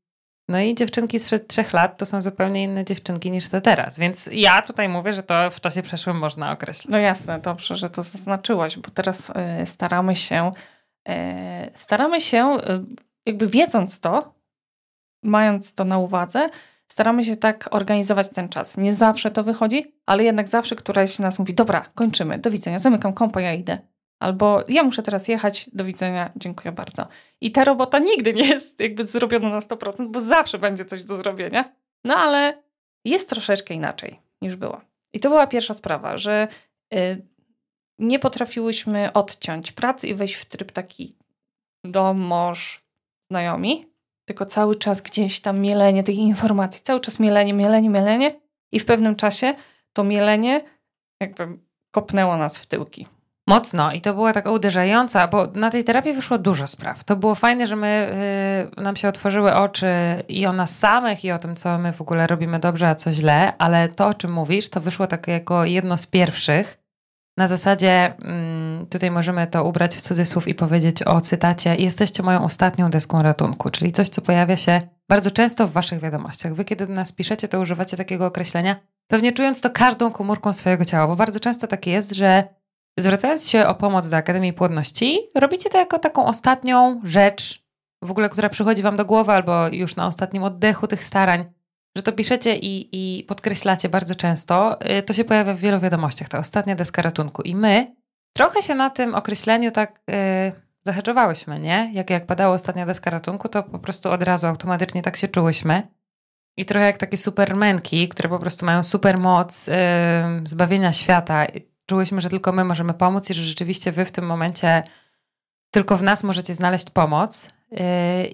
no 0.52 0.60
i 0.60 0.74
dziewczynki 0.74 1.18
sprzed 1.18 1.48
trzech 1.48 1.72
lat 1.72 1.98
to 1.98 2.06
są 2.06 2.22
zupełnie 2.22 2.62
inne 2.62 2.84
dziewczynki 2.84 3.30
niż 3.30 3.48
te 3.48 3.60
teraz. 3.60 3.98
Więc 3.98 4.30
ja 4.32 4.62
tutaj 4.62 4.88
mówię, 4.88 5.12
że 5.12 5.22
to 5.22 5.50
w 5.50 5.60
czasie 5.60 5.82
przeszłym 5.82 6.18
można 6.18 6.52
określić. 6.52 6.88
No 6.88 6.98
jasne, 6.98 7.38
dobrze, 7.40 7.76
że 7.76 7.90
to 7.90 8.02
zaznaczyłaś, 8.02 8.78
bo 8.78 8.90
teraz 8.90 9.30
y, 9.62 9.66
staramy 9.66 10.16
się, 10.16 10.50
y, 11.08 11.12
staramy 11.74 12.20
się, 12.20 12.56
y, 12.56 12.60
jakby 13.26 13.46
wiedząc 13.46 14.00
to, 14.00 14.34
mając 15.22 15.74
to 15.74 15.84
na 15.84 15.98
uwadze, 15.98 16.48
staramy 16.88 17.24
się 17.24 17.36
tak 17.36 17.68
organizować 17.70 18.28
ten 18.28 18.48
czas. 18.48 18.76
Nie 18.76 18.94
zawsze 18.94 19.30
to 19.30 19.44
wychodzi, 19.44 19.94
ale 20.06 20.24
jednak 20.24 20.48
zawsze 20.48 20.76
któraś 20.76 21.14
z 21.14 21.18
nas 21.18 21.38
mówi, 21.38 21.54
dobra, 21.54 21.84
kończymy, 21.94 22.38
do 22.38 22.50
widzenia, 22.50 22.78
zamykam 22.78 23.12
kompa, 23.12 23.40
ja 23.40 23.54
idę. 23.54 23.78
Albo 24.22 24.64
ja 24.68 24.82
muszę 24.82 25.02
teraz 25.02 25.28
jechać, 25.28 25.70
do 25.72 25.84
widzenia, 25.84 26.32
dziękuję 26.36 26.72
bardzo. 26.72 27.06
I 27.40 27.52
ta 27.52 27.64
robota 27.64 27.98
nigdy 27.98 28.34
nie 28.34 28.48
jest 28.48 28.80
jakby 28.80 29.06
zrobiona 29.06 29.50
na 29.50 29.60
100%, 29.60 30.10
bo 30.10 30.20
zawsze 30.20 30.58
będzie 30.58 30.84
coś 30.84 31.04
do 31.04 31.16
zrobienia. 31.16 31.72
No 32.04 32.16
ale 32.16 32.62
jest 33.04 33.28
troszeczkę 33.28 33.74
inaczej 33.74 34.20
niż 34.42 34.56
było. 34.56 34.80
I 35.12 35.20
to 35.20 35.28
była 35.28 35.46
pierwsza 35.46 35.74
sprawa, 35.74 36.18
że 36.18 36.48
y, 36.94 37.26
nie 37.98 38.18
potrafiłyśmy 38.18 39.12
odciąć 39.12 39.72
pracy 39.72 40.08
i 40.08 40.14
wejść 40.14 40.34
w 40.34 40.44
tryb 40.44 40.72
taki 40.72 41.16
dom, 41.84 42.18
mąż, 42.18 42.84
znajomi, 43.30 43.86
tylko 44.24 44.46
cały 44.46 44.76
czas 44.76 45.00
gdzieś 45.00 45.40
tam 45.40 45.60
mielenie 45.60 46.04
tych 46.04 46.16
informacji, 46.16 46.80
cały 46.82 47.00
czas 47.00 47.18
mielenie, 47.18 47.54
mielenie, 47.54 47.90
mielenie 47.90 48.40
i 48.72 48.80
w 48.80 48.84
pewnym 48.84 49.16
czasie 49.16 49.54
to 49.92 50.04
mielenie 50.04 50.60
jakby 51.20 51.58
kopnęło 51.90 52.36
nas 52.36 52.58
w 52.58 52.66
tyłki. 52.66 53.06
Mocno 53.46 53.92
i 53.92 54.00
to 54.00 54.14
była 54.14 54.32
taka 54.32 54.50
uderzająca, 54.50 55.28
bo 55.28 55.46
na 55.54 55.70
tej 55.70 55.84
terapii 55.84 56.12
wyszło 56.12 56.38
dużo 56.38 56.66
spraw. 56.66 57.04
To 57.04 57.16
było 57.16 57.34
fajne, 57.34 57.66
że 57.66 57.76
my, 57.76 58.10
y, 58.78 58.82
nam 58.82 58.96
się 58.96 59.08
otworzyły 59.08 59.54
oczy 59.54 59.86
i 60.28 60.46
o 60.46 60.52
nas 60.52 60.78
samych, 60.78 61.24
i 61.24 61.32
o 61.32 61.38
tym, 61.38 61.56
co 61.56 61.78
my 61.78 61.92
w 61.92 62.00
ogóle 62.00 62.26
robimy 62.26 62.58
dobrze, 62.58 62.88
a 62.88 62.94
co 62.94 63.12
źle, 63.12 63.52
ale 63.58 63.88
to, 63.88 64.06
o 64.06 64.14
czym 64.14 64.32
mówisz, 64.32 64.70
to 64.70 64.80
wyszło 64.80 65.06
tak 65.06 65.28
jako 65.28 65.64
jedno 65.64 65.96
z 65.96 66.06
pierwszych. 66.06 66.78
Na 67.36 67.46
zasadzie 67.46 68.14
mm, 68.24 68.86
tutaj 68.86 69.10
możemy 69.10 69.46
to 69.46 69.64
ubrać 69.64 69.96
w 69.96 70.00
cudzysłów 70.00 70.48
i 70.48 70.54
powiedzieć 70.54 71.02
o 71.02 71.20
cytacie: 71.20 71.76
Jesteście 71.76 72.22
moją 72.22 72.44
ostatnią 72.44 72.90
deską 72.90 73.22
ratunku, 73.22 73.70
czyli 73.70 73.92
coś, 73.92 74.08
co 74.08 74.22
pojawia 74.22 74.56
się 74.56 74.80
bardzo 75.08 75.30
często 75.30 75.66
w 75.66 75.72
Waszych 75.72 76.00
wiadomościach. 76.00 76.54
Wy, 76.54 76.64
kiedy 76.64 76.86
do 76.86 76.92
nas 76.92 77.12
piszecie, 77.12 77.48
to 77.48 77.60
używacie 77.60 77.96
takiego 77.96 78.26
określenia, 78.26 78.76
pewnie 79.06 79.32
czując 79.32 79.60
to 79.60 79.70
każdą 79.70 80.10
komórką 80.10 80.52
swojego 80.52 80.84
ciała, 80.84 81.06
bo 81.06 81.16
bardzo 81.16 81.40
często 81.40 81.66
tak 81.66 81.86
jest, 81.86 82.14
że 82.14 82.44
Zwracając 82.98 83.48
się 83.48 83.66
o 83.66 83.74
pomoc 83.74 84.08
do 84.08 84.16
Akademii 84.16 84.52
Płodności, 84.52 85.18
robicie 85.34 85.70
to 85.70 85.78
jako 85.78 85.98
taką 85.98 86.26
ostatnią 86.26 87.00
rzecz, 87.04 87.62
w 88.02 88.10
ogóle, 88.10 88.28
która 88.28 88.48
przychodzi 88.48 88.82
Wam 88.82 88.96
do 88.96 89.04
głowy, 89.04 89.32
albo 89.32 89.68
już 89.68 89.96
na 89.96 90.06
ostatnim 90.06 90.42
oddechu 90.42 90.86
tych 90.86 91.04
starań, 91.04 91.44
że 91.96 92.02
to 92.02 92.12
piszecie 92.12 92.56
i, 92.56 92.88
i 92.92 93.24
podkreślacie 93.24 93.88
bardzo 93.88 94.14
często. 94.14 94.78
Y, 94.98 95.02
to 95.02 95.12
się 95.12 95.24
pojawia 95.24 95.54
w 95.54 95.58
wielu 95.58 95.80
wiadomościach, 95.80 96.28
ta 96.28 96.38
ostatnia 96.38 96.74
deska 96.74 97.02
ratunku. 97.02 97.42
I 97.42 97.54
my 97.54 97.96
trochę 98.32 98.62
się 98.62 98.74
na 98.74 98.90
tym 98.90 99.14
określeniu 99.14 99.70
tak 99.70 100.00
yy, 100.08 101.60
nie? 101.60 101.90
Jak, 101.92 102.10
jak 102.10 102.26
padało 102.26 102.54
ostatnia 102.54 102.86
deska 102.86 103.10
ratunku, 103.10 103.48
to 103.48 103.62
po 103.62 103.78
prostu 103.78 104.10
od 104.10 104.22
razu 104.22 104.46
automatycznie 104.46 105.02
tak 105.02 105.16
się 105.16 105.28
czułyśmy. 105.28 105.88
I 106.56 106.64
trochę 106.64 106.86
jak 106.86 106.98
takie 106.98 107.16
supermenki, 107.16 108.08
które 108.08 108.28
po 108.28 108.38
prostu 108.38 108.66
mają 108.66 108.82
super 108.82 109.18
moc 109.18 109.66
yy, 109.66 109.74
zbawienia 110.44 110.92
świata 110.92 111.46
czułyśmy, 111.86 112.20
że 112.20 112.28
tylko 112.28 112.52
my 112.52 112.64
możemy 112.64 112.94
pomóc 112.94 113.30
i 113.30 113.34
że 113.34 113.42
rzeczywiście 113.42 113.92
wy 113.92 114.04
w 114.04 114.12
tym 114.12 114.26
momencie 114.26 114.82
tylko 115.70 115.96
w 115.96 116.02
nas 116.02 116.24
możecie 116.24 116.54
znaleźć 116.54 116.90
pomoc. 116.90 117.50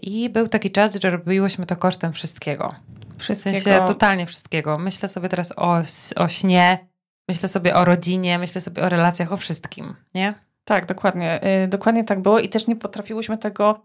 I 0.02 0.30
był 0.30 0.48
taki 0.48 0.70
czas, 0.70 1.00
że 1.02 1.10
robiłyśmy 1.10 1.66
to 1.66 1.76
kosztem 1.76 2.12
wszystkiego. 2.12 2.74
Wszystkiego. 3.18 3.58
W 3.58 3.62
sensie 3.62 3.84
totalnie 3.86 4.26
wszystkiego. 4.26 4.78
Myślę 4.78 5.08
sobie 5.08 5.28
teraz 5.28 5.52
o, 5.56 5.80
o 6.16 6.28
śnie, 6.28 6.86
myślę 7.28 7.48
sobie 7.48 7.76
o 7.76 7.84
rodzinie, 7.84 8.38
myślę 8.38 8.60
sobie 8.60 8.82
o 8.82 8.88
relacjach, 8.88 9.32
o 9.32 9.36
wszystkim, 9.36 9.96
nie? 10.14 10.34
Tak, 10.64 10.86
dokładnie. 10.86 11.40
Yy, 11.42 11.68
dokładnie 11.68 12.04
tak 12.04 12.22
było 12.22 12.38
i 12.38 12.48
też 12.48 12.66
nie 12.66 12.76
potrafiłyśmy 12.76 13.38
tego 13.38 13.80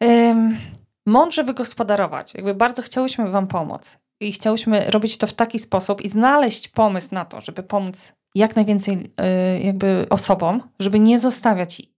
yy, 0.00 0.08
mądrze 1.06 1.44
wygospodarować. 1.44 2.34
Jakby 2.34 2.54
bardzo 2.54 2.82
chciałyśmy 2.82 3.30
Wam 3.30 3.46
pomóc 3.46 3.98
i 4.20 4.32
chciałyśmy 4.32 4.90
robić 4.90 5.18
to 5.18 5.26
w 5.26 5.32
taki 5.32 5.58
sposób 5.58 6.00
i 6.00 6.08
znaleźć 6.08 6.68
pomysł 6.68 7.08
na 7.12 7.24
to, 7.24 7.40
żeby 7.40 7.62
pomóc 7.62 8.12
jak 8.34 8.56
najwięcej 8.56 8.96
yy, 8.96 9.60
jakby 9.60 10.06
osobom, 10.10 10.62
żeby 10.78 11.00
nie 11.00 11.18
zostawiać 11.18 11.80
ich 11.80 11.88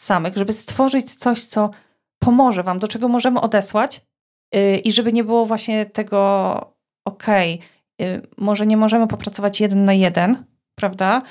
samych, 0.00 0.36
żeby 0.36 0.52
stworzyć 0.52 1.14
coś, 1.14 1.44
co 1.44 1.70
pomoże 2.18 2.62
Wam, 2.62 2.78
do 2.78 2.88
czego 2.88 3.08
możemy 3.08 3.40
odesłać 3.40 4.06
yy, 4.54 4.78
i 4.78 4.92
żeby 4.92 5.12
nie 5.12 5.24
było 5.24 5.46
właśnie 5.46 5.86
tego 5.86 6.56
okej, 7.04 7.60
okay, 7.98 8.22
może 8.38 8.66
nie 8.66 8.76
możemy 8.76 9.06
popracować 9.06 9.60
jeden 9.60 9.84
na 9.84 9.92
jeden, 9.92 10.44
prawda? 10.74 11.22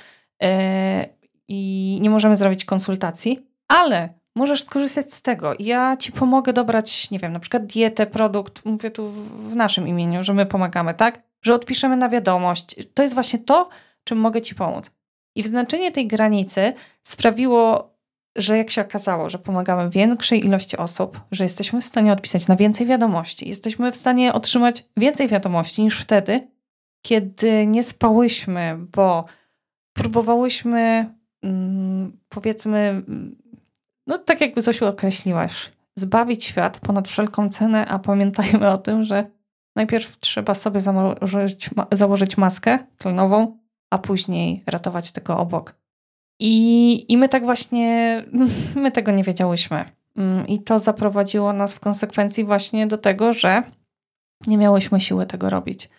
Yy, 0.41 0.49
I 1.47 1.99
nie 2.01 2.09
możemy 2.09 2.37
zrobić 2.37 2.65
konsultacji, 2.65 3.47
ale 3.67 4.09
możesz 4.35 4.63
skorzystać 4.63 5.13
z 5.13 5.21
tego. 5.21 5.53
Ja 5.59 5.97
ci 5.97 6.11
pomogę 6.11 6.53
dobrać, 6.53 7.11
nie 7.11 7.19
wiem, 7.19 7.33
na 7.33 7.39
przykład 7.39 7.65
dietę, 7.65 8.05
produkt, 8.05 8.65
mówię 8.65 8.91
tu 8.91 9.09
w 9.49 9.55
naszym 9.55 9.87
imieniu, 9.87 10.23
że 10.23 10.33
my 10.33 10.45
pomagamy, 10.45 10.93
tak? 10.93 11.21
Że 11.41 11.55
odpiszemy 11.55 11.97
na 11.97 12.09
wiadomość. 12.09 12.75
To 12.93 13.03
jest 13.03 13.13
właśnie 13.13 13.39
to, 13.39 13.69
czym 14.03 14.17
mogę 14.17 14.41
ci 14.41 14.55
pomóc. 14.55 14.91
I 15.35 15.43
wyznaczenie 15.43 15.91
tej 15.91 16.07
granicy 16.07 16.73
sprawiło, 17.03 17.93
że 18.35 18.57
jak 18.57 18.71
się 18.71 18.81
okazało, 18.81 19.29
że 19.29 19.39
pomagamy 19.39 19.89
większej 19.89 20.45
ilości 20.45 20.77
osób, 20.77 21.21
że 21.31 21.43
jesteśmy 21.43 21.81
w 21.81 21.85
stanie 21.85 22.13
odpisać 22.13 22.47
na 22.47 22.55
więcej 22.55 22.87
wiadomości, 22.87 23.49
jesteśmy 23.49 23.91
w 23.91 23.95
stanie 23.95 24.33
otrzymać 24.33 24.85
więcej 24.97 25.27
wiadomości 25.27 25.81
niż 25.81 26.01
wtedy, 26.01 26.47
kiedy 27.05 27.67
nie 27.67 27.83
spałyśmy, 27.83 28.77
bo 28.95 29.25
próbowałyśmy, 29.93 31.13
mm, 31.43 32.17
powiedzmy, 32.29 33.03
no 34.07 34.17
tak 34.17 34.41
jakby 34.41 34.61
Zosiu 34.61 34.85
określiłaś, 34.85 35.71
zbawić 35.95 36.45
świat 36.45 36.79
ponad 36.79 37.07
wszelką 37.07 37.49
cenę, 37.49 37.87
a 37.87 37.99
pamiętajmy 37.99 38.69
o 38.69 38.77
tym, 38.77 39.03
że 39.03 39.25
najpierw 39.75 40.17
trzeba 40.17 40.55
sobie 40.55 40.79
założyć, 40.79 41.69
założyć 41.91 42.37
maskę 42.37 42.79
tlenową, 42.97 43.62
a 43.93 43.97
później 43.97 44.63
ratować 44.65 45.11
tego 45.11 45.37
obok. 45.37 45.75
I, 46.39 47.05
I 47.13 47.17
my 47.17 47.29
tak 47.29 47.45
właśnie, 47.45 48.23
my 48.83 48.91
tego 48.91 49.11
nie 49.11 49.23
wiedziałyśmy. 49.23 49.85
Mm, 50.17 50.47
I 50.47 50.59
to 50.59 50.79
zaprowadziło 50.79 51.53
nas 51.53 51.73
w 51.73 51.79
konsekwencji 51.79 52.43
właśnie 52.43 52.87
do 52.87 52.97
tego, 52.97 53.33
że 53.33 53.63
nie 54.47 54.57
miałyśmy 54.57 55.01
siły 55.01 55.25
tego 55.25 55.49
robić. 55.49 55.89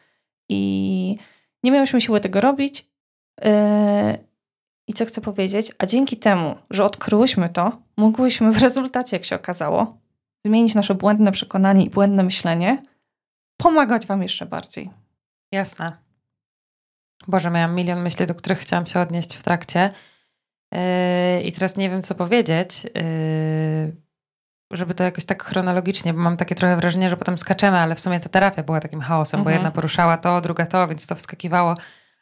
I 0.48 1.18
nie 1.62 1.70
miałyśmy 1.70 2.00
siły 2.00 2.20
tego 2.20 2.40
robić. 2.40 2.88
Yy, 3.44 3.50
I 4.88 4.94
co 4.94 5.06
chcę 5.06 5.20
powiedzieć? 5.20 5.72
A 5.78 5.86
dzięki 5.86 6.16
temu, 6.16 6.54
że 6.70 6.84
odkryłyśmy 6.84 7.48
to, 7.48 7.82
mogłyśmy 7.96 8.52
w 8.52 8.62
rezultacie, 8.62 9.16
jak 9.16 9.24
się 9.24 9.36
okazało, 9.36 9.96
zmienić 10.46 10.74
nasze 10.74 10.94
błędne 10.94 11.32
przekonanie 11.32 11.84
i 11.84 11.90
błędne 11.90 12.22
myślenie, 12.22 12.82
pomagać 13.56 14.06
Wam 14.06 14.22
jeszcze 14.22 14.46
bardziej. 14.46 14.90
Jasne. 15.52 16.03
Boże, 17.28 17.50
miałam 17.50 17.74
milion 17.74 18.02
myśli, 18.02 18.26
do 18.26 18.34
których 18.34 18.58
chciałam 18.58 18.86
się 18.86 19.00
odnieść 19.00 19.36
w 19.36 19.42
trakcie. 19.42 19.90
Yy, 20.72 21.42
I 21.42 21.52
teraz 21.52 21.76
nie 21.76 21.90
wiem, 21.90 22.02
co 22.02 22.14
powiedzieć, 22.14 22.84
yy, 22.84 23.96
żeby 24.70 24.94
to 24.94 25.04
jakoś 25.04 25.24
tak 25.24 25.44
chronologicznie, 25.44 26.14
bo 26.14 26.20
mam 26.20 26.36
takie 26.36 26.54
trochę 26.54 26.76
wrażenie, 26.76 27.10
że 27.10 27.16
potem 27.16 27.38
skaczemy, 27.38 27.78
ale 27.78 27.94
w 27.94 28.00
sumie 28.00 28.20
ta 28.20 28.28
terapia 28.28 28.62
była 28.62 28.80
takim 28.80 29.00
chaosem, 29.00 29.40
mhm. 29.40 29.44
bo 29.44 29.50
jedna 29.50 29.70
poruszała 29.70 30.16
to, 30.16 30.40
druga 30.40 30.66
to, 30.66 30.88
więc 30.88 31.06
to 31.06 31.14
wskakiwało. 31.14 31.76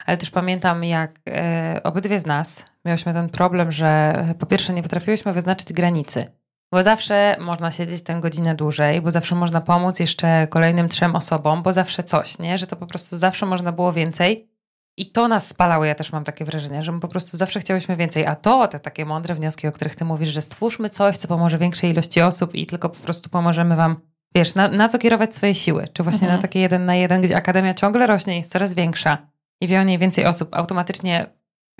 Ale 0.07 0.17
też 0.17 0.31
pamiętam, 0.31 0.85
jak 0.85 1.21
yy, 1.27 1.83
obydwie 1.83 2.21
z 2.21 2.27
nas 2.27 2.65
miałyśmy 2.85 3.13
ten 3.13 3.29
problem, 3.29 3.73
że 3.73 4.15
po 4.39 4.47
pierwsze 4.47 4.73
nie 4.73 4.83
potrafiłyśmy 4.83 5.33
wyznaczyć 5.33 5.73
granicy. 5.73 6.27
Bo 6.73 6.83
zawsze 6.83 7.37
można 7.41 7.71
siedzieć 7.71 8.03
tę 8.03 8.21
godzinę 8.21 8.55
dłużej, 8.55 9.01
bo 9.01 9.11
zawsze 9.11 9.35
można 9.35 9.61
pomóc 9.61 10.01
jeszcze 10.01 10.47
kolejnym 10.51 10.89
trzem 10.89 11.17
osobom, 11.17 11.63
bo 11.63 11.73
zawsze 11.73 12.03
coś, 12.03 12.39
nie? 12.39 12.59
Że 12.59 12.67
to 12.67 12.77
po 12.77 12.87
prostu 12.87 13.17
zawsze 13.17 13.47
można 13.47 13.73
było 13.73 13.93
więcej. 13.93 14.52
I 14.97 15.13
to 15.13 15.29
nas 15.29 15.49
spalało, 15.49 15.85
ja 15.85 15.95
też 15.95 16.13
mam 16.13 16.25
takie 16.25 16.45
wrażenie, 16.45 16.83
że 16.83 16.93
my 16.93 17.01
po 17.01 17.09
prostu 17.09 17.37
zawsze 17.37 17.61
chciałyśmy 17.61 17.97
więcej. 17.97 18.27
A 18.27 18.37
to, 18.37 18.69
te 18.69 18.81
takie 18.81 19.05
mądre 19.05 19.35
wnioski, 19.35 19.69
o 19.69 19.73
których 19.73 19.95
ty 19.95 20.05
mówisz, 20.05 20.29
że 20.29 20.43
stwórzmy 20.43 20.91
coś, 20.91 21.17
co 21.17 21.29
pomoże 21.29 21.59
większej 21.59 21.91
ilości 21.91 22.21
osób 22.21 22.55
i 22.55 22.67
tylko 22.67 22.89
po 22.89 22.99
prostu 22.99 23.31
pomożemy 23.31 23.77
wam, 23.77 23.97
wiesz, 24.35 24.55
na, 24.55 24.69
na 24.69 24.89
co 24.89 24.99
kierować 24.99 25.35
swoje 25.35 25.55
siły. 25.55 25.89
Czy 25.93 26.03
właśnie 26.03 26.27
mhm. 26.27 26.39
na 26.39 26.43
takie 26.43 26.61
jeden 26.61 26.85
na 26.85 26.95
jeden, 26.95 27.21
gdzie 27.21 27.37
akademia 27.37 27.75
ciągle 27.75 28.07
rośnie, 28.07 28.37
jest 28.37 28.53
coraz 28.53 28.75
większa 28.75 29.19
i 29.61 29.69
wie 29.69 29.81
o 29.81 29.85
niej 29.85 29.99
więcej 29.99 30.27
osób, 30.27 30.49
automatycznie 30.53 31.27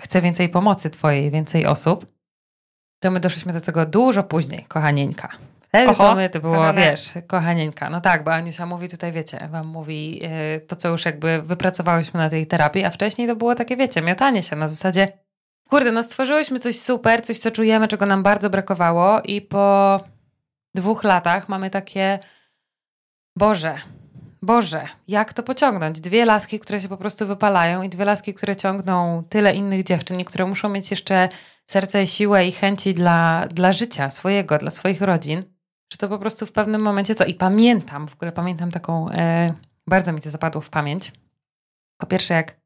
chce 0.01 0.21
więcej 0.21 0.49
pomocy 0.49 0.89
twojej, 0.89 1.31
więcej 1.31 1.65
osób, 1.65 2.05
to 2.99 3.11
my 3.11 3.19
doszliśmy 3.19 3.53
do 3.53 3.61
tego 3.61 3.85
dużo 3.85 4.23
później, 4.23 4.65
kochanieńka. 4.67 5.29
Wtedy 5.73 5.89
Oho, 5.89 6.15
to 6.31 6.39
było, 6.39 6.73
wiesz, 6.73 7.13
kochanieńka. 7.27 7.89
No 7.89 8.01
tak, 8.01 8.23
bo 8.23 8.33
Aniusia 8.33 8.65
mówi 8.65 8.89
tutaj, 8.89 9.11
wiecie, 9.11 9.47
wam 9.51 9.67
mówi 9.67 10.19
yy, 10.19 10.61
to, 10.67 10.75
co 10.75 10.89
już 10.89 11.05
jakby 11.05 11.41
wypracowałyśmy 11.41 12.19
na 12.19 12.29
tej 12.29 12.47
terapii, 12.47 12.83
a 12.83 12.89
wcześniej 12.89 13.27
to 13.27 13.35
było 13.35 13.55
takie, 13.55 13.77
wiecie, 13.77 14.01
miotanie 14.01 14.41
się 14.41 14.55
na 14.55 14.67
zasadzie 14.67 15.07
kurde, 15.69 15.91
no 15.91 16.03
stworzyłyśmy 16.03 16.59
coś 16.59 16.79
super, 16.79 17.21
coś, 17.21 17.39
co 17.39 17.51
czujemy, 17.51 17.87
czego 17.87 18.05
nam 18.05 18.23
bardzo 18.23 18.49
brakowało 18.49 19.21
i 19.21 19.41
po 19.41 19.99
dwóch 20.75 21.03
latach 21.03 21.49
mamy 21.49 21.69
takie 21.69 22.19
Boże, 23.37 23.77
Boże, 24.41 24.87
jak 25.07 25.33
to 25.33 25.43
pociągnąć? 25.43 26.01
Dwie 26.01 26.25
laski, 26.25 26.59
które 26.59 26.81
się 26.81 26.89
po 26.89 26.97
prostu 26.97 27.27
wypalają 27.27 27.81
i 27.81 27.89
dwie 27.89 28.05
laski, 28.05 28.33
które 28.33 28.55
ciągną 28.55 29.23
tyle 29.29 29.55
innych 29.55 29.83
dziewczyn 29.83 30.19
i 30.19 30.25
które 30.25 30.45
muszą 30.45 30.69
mieć 30.69 30.91
jeszcze 30.91 31.29
serce, 31.65 32.07
siłę 32.07 32.47
i 32.47 32.51
chęci 32.51 32.93
dla, 32.93 33.47
dla 33.51 33.73
życia 33.73 34.09
swojego, 34.09 34.57
dla 34.57 34.69
swoich 34.69 35.01
rodzin, 35.01 35.43
że 35.93 35.97
to 35.97 36.09
po 36.09 36.19
prostu 36.19 36.45
w 36.45 36.51
pewnym 36.51 36.81
momencie 36.81 37.15
co? 37.15 37.25
I 37.25 37.33
pamiętam, 37.33 38.07
w 38.07 38.13
ogóle 38.13 38.31
pamiętam 38.31 38.71
taką, 38.71 39.09
e, 39.09 39.53
bardzo 39.87 40.13
mi 40.13 40.21
to 40.21 40.29
zapadło 40.29 40.61
w 40.61 40.69
pamięć. 40.69 41.11
Po 41.97 42.07
pierwsze, 42.07 42.33
jak 42.33 42.62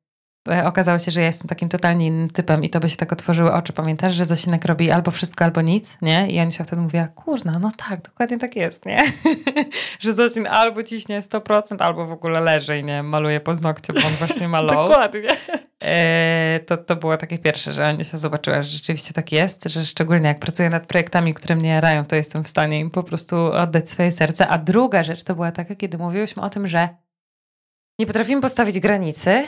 okazało 0.66 1.00
się, 1.00 1.12
że 1.12 1.22
ja 1.22 1.28
jestem 1.28 1.48
takim 1.48 1.70
totalnie 1.70 2.08
innym 2.08 2.30
typem 2.30 2.64
i 2.64 2.70
to 2.70 2.80
by 2.80 2.90
się 2.90 2.98
tak 2.98 3.14
otworzyły 3.14 3.54
oczy. 3.54 3.74
Pamiętasz, 3.74 4.16
że 4.16 4.26
Zosinek 4.26 4.66
robi 4.66 4.92
albo 4.92 5.12
wszystko, 5.12 5.46
albo 5.46 5.62
nic, 5.62 5.98
nie? 6.02 6.32
I 6.32 6.40
Anisia 6.40 6.64
wtedy 6.64 6.82
mówiła, 6.82 7.08
kurna, 7.08 7.60
no 7.60 7.72
tak, 7.78 8.02
dokładnie 8.02 8.38
tak 8.38 8.56
jest, 8.56 8.86
nie? 8.86 9.04
że 10.00 10.14
Zosin 10.14 10.48
albo 10.48 10.84
ciśnie 10.84 11.22
100%, 11.22 11.84
albo 11.84 12.08
w 12.08 12.12
ogóle 12.12 12.40
leży 12.40 12.80
i 12.80 12.84
nie 12.84 13.04
maluje 13.04 13.40
paznokcie, 13.40 13.94
bo 13.94 14.00
on 14.00 14.14
właśnie 14.14 14.48
ma 14.58 14.62
low. 14.62 14.72
dokładnie. 14.72 15.38
E, 15.84 16.60
to, 16.68 16.78
to 16.78 16.96
było 16.96 17.18
takie 17.18 17.38
pierwsze, 17.38 17.74
że 17.74 17.88
Anisia 17.88 18.18
zobaczyła, 18.18 18.62
że 18.62 18.70
rzeczywiście 18.70 19.14
tak 19.14 19.32
jest, 19.32 19.70
że 19.70 19.86
szczególnie 19.86 20.28
jak 20.28 20.40
pracuję 20.40 20.70
nad 20.70 20.86
projektami, 20.86 21.34
które 21.34 21.56
mnie 21.56 21.70
jarają, 21.70 22.06
to 22.06 22.16
jestem 22.16 22.44
w 22.44 22.48
stanie 22.48 22.80
im 22.80 22.90
po 22.90 23.04
prostu 23.04 23.36
oddać 23.36 23.90
swoje 23.90 24.12
serce. 24.12 24.48
A 24.48 24.58
druga 24.58 25.04
rzecz 25.04 25.24
to 25.24 25.36
była 25.36 25.52
taka, 25.52 25.76
kiedy 25.76 25.98
mówiłyśmy 25.98 26.44
o 26.44 26.50
tym, 26.50 26.68
że 26.68 26.90
nie 28.00 28.06
potrafimy 28.06 28.42
postawić 28.42 28.80
granicy 28.80 29.44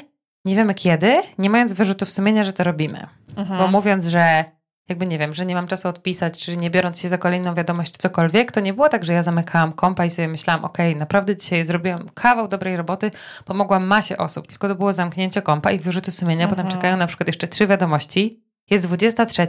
nie 0.46 0.56
wiemy 0.56 0.74
kiedy, 0.74 1.22
nie 1.38 1.50
mając 1.50 1.74
wyrzutów 1.74 2.12
sumienia, 2.12 2.44
że 2.44 2.54
to 2.54 2.64
robimy. 2.64 3.08
Mhm. 3.38 3.60
Bo 3.60 3.68
mówiąc, 3.68 4.08
że 4.08 4.46
jakby 4.90 5.06
nie 5.06 5.18
wiem, 5.18 5.34
że 5.36 5.46
nie 5.46 5.56
mam 5.56 5.68
czasu 5.68 5.88
odpisać, 5.88 6.40
czy 6.40 6.58
nie 6.58 6.70
biorąc 6.70 7.00
się 7.00 7.10
za 7.10 7.18
kolejną 7.18 7.56
wiadomość, 7.56 7.92
czy 7.92 7.98
cokolwiek, 7.98 8.52
to 8.52 8.60
nie 8.60 8.74
było 8.74 8.90
tak, 8.90 9.06
że 9.06 9.14
ja 9.14 9.24
zamykałam 9.24 9.74
kompa 9.74 10.06
i 10.06 10.10
sobie 10.10 10.28
myślałam, 10.28 10.66
okej, 10.66 10.90
okay, 10.90 11.00
naprawdę 11.00 11.36
dzisiaj 11.36 11.66
zrobiłam 11.66 12.10
kawał 12.14 12.48
dobrej 12.48 12.78
roboty, 12.78 13.12
pomogłam 13.46 13.88
masie 13.88 14.18
osób, 14.18 14.48
tylko 14.48 14.68
to 14.68 14.76
było 14.76 14.94
zamknięcie 14.94 15.42
kompa 15.42 15.72
i 15.72 15.80
wyrzuty 15.80 16.12
sumienia, 16.12 16.44
mhm. 16.44 16.50
potem 16.50 16.72
czekają 16.72 16.98
na 16.98 17.08
przykład 17.08 17.28
jeszcze 17.28 17.48
trzy 17.48 17.68
wiadomości, 17.68 18.44
jest 18.70 18.88
23, 18.88 19.48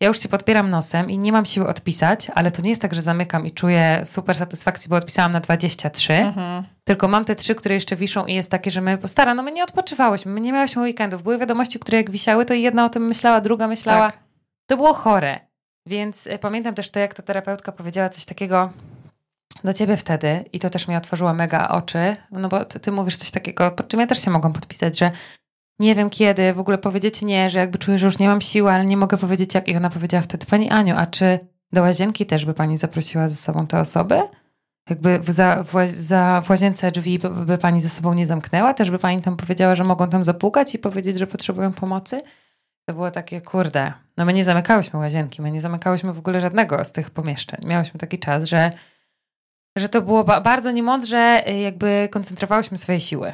ja 0.00 0.08
już 0.08 0.20
się 0.20 0.28
podpieram 0.28 0.70
nosem 0.70 1.10
i 1.10 1.18
nie 1.18 1.32
mam 1.32 1.44
siły 1.44 1.68
odpisać, 1.68 2.30
ale 2.34 2.50
to 2.50 2.62
nie 2.62 2.68
jest 2.68 2.82
tak, 2.82 2.94
że 2.94 3.02
zamykam 3.02 3.46
i 3.46 3.50
czuję 3.50 4.02
super 4.04 4.36
satysfakcję, 4.36 4.88
bo 4.88 4.96
odpisałam 4.96 5.32
na 5.32 5.40
23, 5.40 6.12
mhm. 6.12 6.64
tylko 6.84 7.08
mam 7.08 7.24
te 7.24 7.34
trzy, 7.34 7.54
które 7.54 7.74
jeszcze 7.74 7.96
wiszą 7.96 8.26
i 8.26 8.34
jest 8.34 8.50
takie, 8.50 8.70
że 8.70 8.80
my 8.80 8.98
postara, 8.98 9.34
no 9.34 9.42
my 9.42 9.52
nie 9.52 9.64
odpoczywałyśmy, 9.64 10.32
my 10.32 10.40
nie 10.40 10.52
miałyśmy 10.52 10.82
weekendów. 10.82 11.22
Były 11.22 11.38
wiadomości, 11.38 11.78
które 11.78 11.98
jak 11.98 12.10
wisiały, 12.10 12.44
to 12.44 12.54
jedna 12.54 12.84
o 12.84 12.88
tym 12.88 13.06
myślała, 13.06 13.40
druga 13.40 13.68
myślała. 13.68 14.10
Tak. 14.10 14.20
To 14.66 14.76
było 14.76 14.94
chore. 14.94 15.40
Więc 15.86 16.26
y, 16.26 16.38
pamiętam 16.38 16.74
też 16.74 16.90
to, 16.90 16.98
jak 16.98 17.14
ta 17.14 17.22
terapeutka 17.22 17.72
powiedziała 17.72 18.08
coś 18.08 18.24
takiego 18.24 18.70
do 19.64 19.72
ciebie 19.72 19.96
wtedy 19.96 20.44
i 20.52 20.58
to 20.58 20.70
też 20.70 20.88
mi 20.88 20.96
otworzyło 20.96 21.34
mega 21.34 21.68
oczy, 21.68 22.16
no 22.30 22.48
bo 22.48 22.64
ty, 22.64 22.80
ty 22.80 22.92
mówisz 22.92 23.16
coś 23.16 23.30
takiego, 23.30 23.70
pod 23.70 23.88
czym 23.88 24.00
ja 24.00 24.06
też 24.06 24.24
się 24.24 24.30
mogłam 24.30 24.52
podpisać, 24.52 24.98
że 24.98 25.10
nie 25.78 25.94
wiem 25.94 26.10
kiedy, 26.10 26.52
w 26.52 26.58
ogóle 26.58 26.78
powiedzieć 26.78 27.22
nie, 27.22 27.50
że 27.50 27.58
jakby 27.58 27.78
czuję, 27.78 27.98
że 27.98 28.06
już 28.06 28.18
nie 28.18 28.28
mam 28.28 28.40
siły, 28.40 28.70
ale 28.70 28.84
nie 28.84 28.96
mogę 28.96 29.16
powiedzieć 29.16 29.54
jak. 29.54 29.68
I 29.68 29.76
ona 29.76 29.90
powiedziała 29.90 30.22
wtedy, 30.22 30.46
Pani 30.46 30.70
Aniu, 30.70 30.94
a 30.96 31.06
czy 31.06 31.38
do 31.72 31.82
łazienki 31.82 32.26
też 32.26 32.44
by 32.46 32.54
Pani 32.54 32.78
zaprosiła 32.78 33.28
ze 33.28 33.34
sobą 33.34 33.66
te 33.66 33.80
osoby? 33.80 34.22
Jakby 34.90 35.18
w, 35.18 35.30
za, 35.30 35.64
w, 35.64 35.88
za, 35.88 36.42
w 36.44 36.50
łazience 36.50 36.92
drzwi 36.92 37.18
by, 37.18 37.30
by 37.30 37.58
Pani 37.58 37.80
ze 37.80 37.88
sobą 37.88 38.14
nie 38.14 38.26
zamknęła? 38.26 38.74
Też 38.74 38.90
by 38.90 38.98
Pani 38.98 39.22
tam 39.22 39.36
powiedziała, 39.36 39.74
że 39.74 39.84
mogą 39.84 40.08
tam 40.08 40.24
zapukać 40.24 40.74
i 40.74 40.78
powiedzieć, 40.78 41.18
że 41.18 41.26
potrzebują 41.26 41.72
pomocy? 41.72 42.22
to 42.86 42.94
było 42.94 43.10
takie, 43.10 43.40
kurde, 43.40 43.92
no 44.16 44.24
my 44.24 44.32
nie 44.32 44.44
zamykałyśmy 44.44 44.98
łazienki, 44.98 45.42
my 45.42 45.50
nie 45.50 45.60
zamykałyśmy 45.60 46.12
w 46.12 46.18
ogóle 46.18 46.40
żadnego 46.40 46.84
z 46.84 46.92
tych 46.92 47.10
pomieszczeń. 47.10 47.60
Miałyśmy 47.66 48.00
taki 48.00 48.18
czas, 48.18 48.44
że, 48.44 48.72
że 49.76 49.88
to 49.88 50.02
było 50.02 50.24
ba 50.24 50.40
bardzo 50.40 50.70
niemądrze, 50.70 51.42
y, 51.48 51.58
jakby 51.58 52.08
koncentrowałyśmy 52.12 52.78
swoje 52.78 53.00
siły. 53.00 53.32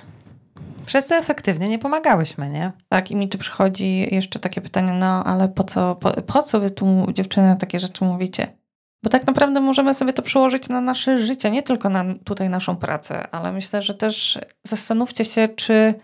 Przez 0.87 1.07
co 1.07 1.17
efektywnie 1.17 1.69
nie 1.69 1.79
pomagałyśmy, 1.79 2.49
nie? 2.49 2.73
Tak, 2.89 3.11
i 3.11 3.17
mi 3.17 3.29
tu 3.29 3.39
przychodzi 3.39 4.15
jeszcze 4.15 4.39
takie 4.39 4.61
pytanie, 4.61 4.93
no 4.93 5.25
ale 5.25 5.49
po 5.49 5.65
co, 5.65 5.95
po, 5.95 6.11
po 6.23 6.43
co 6.43 6.61
wy 6.61 6.71
tu 6.71 7.07
dziewczyny 7.12 7.57
takie 7.61 7.81
rzeczy 7.81 8.05
mówicie? 8.05 8.62
Bo 9.03 9.11
tak 9.11 9.27
naprawdę 9.27 9.61
możemy 9.61 9.95
sobie 9.95 10.12
to 10.12 10.23
przełożyć 10.23 10.69
na 10.69 10.81
nasze 10.81 11.19
życie, 11.19 11.51
nie 11.51 11.62
tylko 11.62 11.89
na 11.89 12.05
tutaj 12.25 12.49
naszą 12.49 12.77
pracę, 12.77 13.31
ale 13.31 13.53
myślę, 13.53 13.83
że 13.83 13.95
też 13.95 14.39
zastanówcie 14.65 15.25
się, 15.25 15.49
czy, 15.49 15.95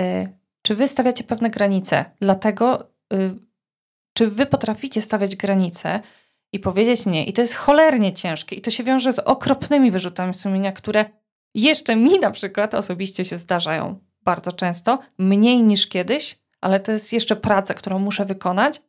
y, 0.00 0.28
czy 0.62 0.74
wy 0.74 0.88
stawiacie 0.88 1.24
pewne 1.24 1.50
granice. 1.50 2.04
Dlatego, 2.20 2.88
y, 3.12 3.34
czy 4.14 4.28
wy 4.28 4.46
potraficie 4.46 5.02
stawiać 5.02 5.36
granice 5.36 6.00
i 6.52 6.58
powiedzieć 6.60 7.06
nie. 7.06 7.24
I 7.24 7.32
to 7.32 7.42
jest 7.42 7.54
cholernie 7.54 8.14
ciężkie 8.14 8.56
i 8.56 8.60
to 8.60 8.70
się 8.70 8.84
wiąże 8.84 9.12
z 9.12 9.18
okropnymi 9.18 9.90
wyrzutami 9.90 10.34
sumienia, 10.34 10.72
które 10.72 11.04
jeszcze 11.54 11.96
mi 11.96 12.18
na 12.18 12.30
przykład 12.30 12.74
osobiście 12.74 13.24
się 13.24 13.38
zdarzają 13.38 14.09
bardzo 14.30 14.52
często, 14.52 14.98
mniej 15.18 15.62
niż 15.62 15.86
kiedyś, 15.86 16.38
ale 16.60 16.80
to 16.80 16.92
jest 16.92 17.12
jeszcze 17.12 17.36
praca, 17.36 17.74
którą 17.74 17.98
muszę 17.98 18.24
wykonać. 18.24 18.82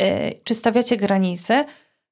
Y, 0.00 0.40
czy 0.44 0.54
stawiacie 0.54 0.96
granice, 0.96 1.64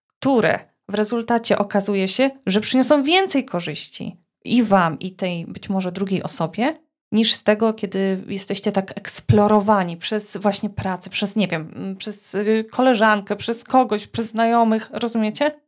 które 0.07 0.59
w 0.89 0.95
rezultacie 0.95 1.59
okazuje 1.59 2.09
się, 2.09 2.31
że 2.47 2.61
przyniosą 2.61 3.03
więcej 3.03 3.45
korzyści 3.45 4.17
i 4.45 4.63
wam, 4.63 4.99
i 4.99 5.13
tej 5.13 5.47
być 5.47 5.69
może 5.69 5.93
drugiej 5.93 6.23
osobie, 6.23 6.75
niż 7.13 7.35
z 7.35 7.43
tego, 7.43 7.75
kiedy 7.75 8.25
jesteście 8.27 8.73
tak 8.73 8.99
eksplorowani 8.99 9.97
przez 9.97 10.37
właśnie 10.37 10.71
pracę, 10.71 11.11
przez, 11.11 11.37
nie 11.37 11.49
wiem, 11.49 11.97
przez 11.99 12.35
y, 12.35 12.65
koleżankę, 12.71 13.37
przez 13.37 13.65
kogoś, 13.65 14.07
przez 14.07 14.31
znajomych, 14.31 14.91
rozumiecie? 14.93 15.61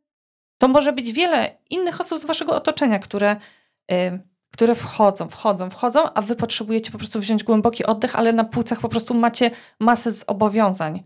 To 0.57 0.67
może 0.67 0.93
być 0.93 1.11
wiele 1.11 1.57
innych 1.69 2.01
osób 2.01 2.19
z 2.21 2.25
waszego 2.25 2.55
otoczenia, 2.55 2.99
które, 2.99 3.35
yy, 3.91 4.19
które 4.53 4.75
wchodzą, 4.75 5.29
wchodzą, 5.29 5.69
wchodzą, 5.69 6.13
a 6.13 6.21
wy 6.21 6.35
potrzebujecie 6.35 6.91
po 6.91 6.97
prostu 6.97 7.19
wziąć 7.19 7.43
głęboki 7.43 7.85
oddech, 7.85 8.15
ale 8.15 8.33
na 8.33 8.43
płucach 8.43 8.79
po 8.79 8.89
prostu 8.89 9.13
macie 9.13 9.51
masę 9.79 10.11
zobowiązań 10.11 11.03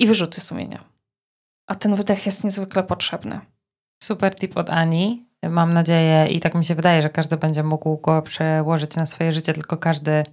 i 0.00 0.06
wyrzuty 0.06 0.40
sumienia 0.40 0.92
a 1.72 1.74
ten 1.74 1.94
wydech 1.94 2.26
jest 2.26 2.44
niezwykle 2.44 2.82
potrzebny. 2.82 3.40
Super 4.02 4.34
tip 4.34 4.56
od 4.56 4.70
Ani. 4.70 5.26
Mam 5.48 5.72
nadzieję 5.72 6.26
i 6.26 6.40
tak 6.40 6.54
mi 6.54 6.64
się 6.64 6.74
wydaje, 6.74 7.02
że 7.02 7.10
każdy 7.10 7.36
będzie 7.36 7.62
mógł 7.62 7.96
go 7.96 8.22
przełożyć 8.22 8.96
na 8.96 9.06
swoje 9.06 9.32
życie, 9.32 9.52
tylko 9.52 9.76
każdy 9.76 10.24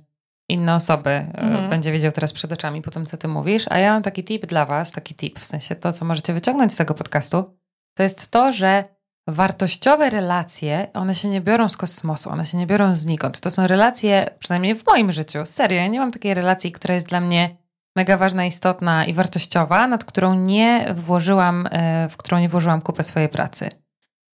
inne 0.50 0.76
osoby 0.76 1.10
e, 1.10 1.34
mhm. 1.34 1.70
będzie 1.70 1.92
wiedział 1.92 2.12
teraz 2.12 2.34
przed 2.34 2.52
oczami 2.52 2.82
po 2.82 2.92
tym, 2.92 3.06
co 3.06 3.18
ty 3.18 3.28
mówisz. 3.28 3.66
A 3.70 3.80
ja 3.80 3.94
mam 3.94 4.04
taki 4.04 4.24
tip 4.24 4.46
dla 4.46 4.66
was, 4.66 4.92
taki 4.92 5.16
tip, 5.16 5.40
w 5.40 5.46
sensie 5.46 5.76
to, 5.76 5.94
co 5.94 6.06
możecie 6.06 6.34
wyciągnąć 6.34 6.74
z 6.74 6.78
tego 6.78 6.94
podcastu, 6.94 7.58
to 7.94 8.04
jest 8.04 8.32
to, 8.32 8.52
że 8.52 8.84
wartościowe 9.32 10.10
relacje, 10.10 10.88
one 10.94 11.16
się 11.16 11.28
nie 11.30 11.42
biorą 11.42 11.70
z 11.70 11.78
kosmosu, 11.78 12.30
one 12.30 12.46
się 12.46 12.58
nie 12.58 12.68
biorą 12.68 12.96
znikąd. 12.96 13.40
To 13.40 13.52
są 13.52 13.68
relacje, 13.68 14.30
przynajmniej 14.40 14.76
w 14.76 14.86
moim 14.86 15.12
życiu, 15.12 15.46
serio, 15.46 15.78
ja 15.78 15.88
nie 15.88 16.00
mam 16.00 16.12
takiej 16.12 16.34
relacji, 16.34 16.72
która 16.72 16.96
jest 16.96 17.08
dla 17.08 17.22
mnie 17.22 17.56
mega 17.96 18.18
ważna, 18.18 18.46
istotna 18.46 19.06
i 19.06 19.14
wartościowa, 19.14 19.88
nad 19.88 20.06
którą 20.06 20.36
nie 20.36 20.94
włożyłam, 20.96 21.68
e, 21.72 22.10
w 22.10 22.18
którą 22.18 22.40
nie 22.40 22.50
włożyłam 22.50 22.82
kupę 22.82 23.04
swojej 23.04 23.30
pracy. 23.30 23.70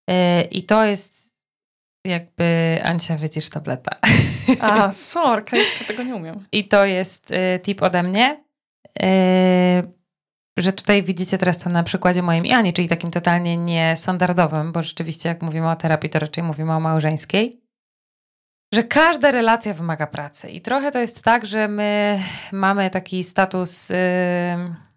E, 0.10 0.42
I 0.42 0.64
to 0.64 0.86
jest 0.86 1.25
jakby, 2.06 2.80
Ancia, 2.84 3.18
widzisz 3.18 3.50
tableta. 3.50 3.96
A, 4.60 4.92
sorka, 5.12 5.58
jeszcze 5.58 5.86
tego 5.86 6.04
nie 6.04 6.16
umiem. 6.16 6.46
I 6.52 6.68
to 6.68 6.86
jest 6.86 7.32
e, 7.32 7.60
tip 7.60 7.82
ode 7.82 8.04
mnie, 8.04 8.46
że 10.60 10.74
tutaj 10.74 11.04
widzicie 11.04 11.38
teraz 11.38 11.58
to 11.58 11.70
na 11.70 11.84
przykładzie 11.84 12.22
moim 12.22 12.46
i 12.46 12.52
Ani, 12.52 12.74
czyli 12.74 12.90
takim 12.90 13.12
totalnie 13.12 13.58
niestandardowym, 13.58 14.72
bo 14.72 14.82
rzeczywiście 14.82 15.30
jak 15.30 15.42
mówimy 15.42 15.70
o 15.70 15.76
terapii, 15.76 16.10
to 16.10 16.20
raczej 16.20 16.44
mówimy 16.44 16.74
o 16.74 16.80
małżeńskiej 16.80 17.66
że 18.74 18.84
każda 18.84 19.32
relacja 19.32 19.74
wymaga 19.74 20.08
pracy. 20.08 20.50
I 20.50 20.62
trochę 20.62 20.92
to 20.92 21.00
jest 21.00 21.24
tak, 21.24 21.46
że 21.46 21.68
my 21.68 22.20
mamy 22.52 22.90
taki 22.90 23.24
status, 23.24 23.90
yy, 23.90 23.96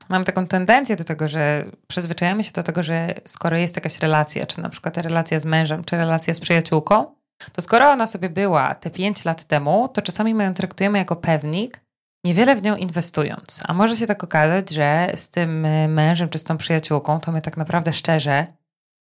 mamy 0.08 0.24
taką 0.24 0.46
tendencję 0.46 0.96
do 0.96 1.04
tego, 1.04 1.28
że 1.28 1.64
przyzwyczajamy 1.86 2.44
się 2.44 2.52
do 2.52 2.62
tego, 2.62 2.82
że 2.82 3.14
skoro 3.24 3.56
jest 3.56 3.76
jakaś 3.76 3.98
relacja, 3.98 4.46
czy 4.46 4.60
na 4.60 4.68
przykład 4.68 4.96
relacja 4.96 5.38
z 5.38 5.44
mężem, 5.44 5.84
czy 5.84 5.96
relacja 5.96 6.34
z 6.34 6.40
przyjaciółką, 6.40 7.14
to 7.52 7.62
skoro 7.62 7.90
ona 7.90 8.06
sobie 8.06 8.28
była 8.28 8.74
te 8.74 8.90
5 8.90 9.24
lat 9.24 9.44
temu, 9.44 9.88
to 9.88 10.02
czasami 10.02 10.34
my 10.34 10.44
ją 10.44 10.54
traktujemy 10.54 10.98
jako 10.98 11.16
pewnik, 11.16 11.80
niewiele 12.24 12.56
w 12.56 12.62
nią 12.62 12.76
inwestując. 12.76 13.62
A 13.64 13.74
może 13.74 13.96
się 13.96 14.06
tak 14.06 14.24
okazać, 14.24 14.70
że 14.70 15.12
z 15.14 15.30
tym 15.30 15.60
mężem 15.88 16.28
czy 16.28 16.38
z 16.38 16.44
tą 16.44 16.56
przyjaciółką, 16.56 17.20
to 17.20 17.32
my 17.32 17.42
tak 17.42 17.56
naprawdę 17.56 17.92
szczerze 17.92 18.46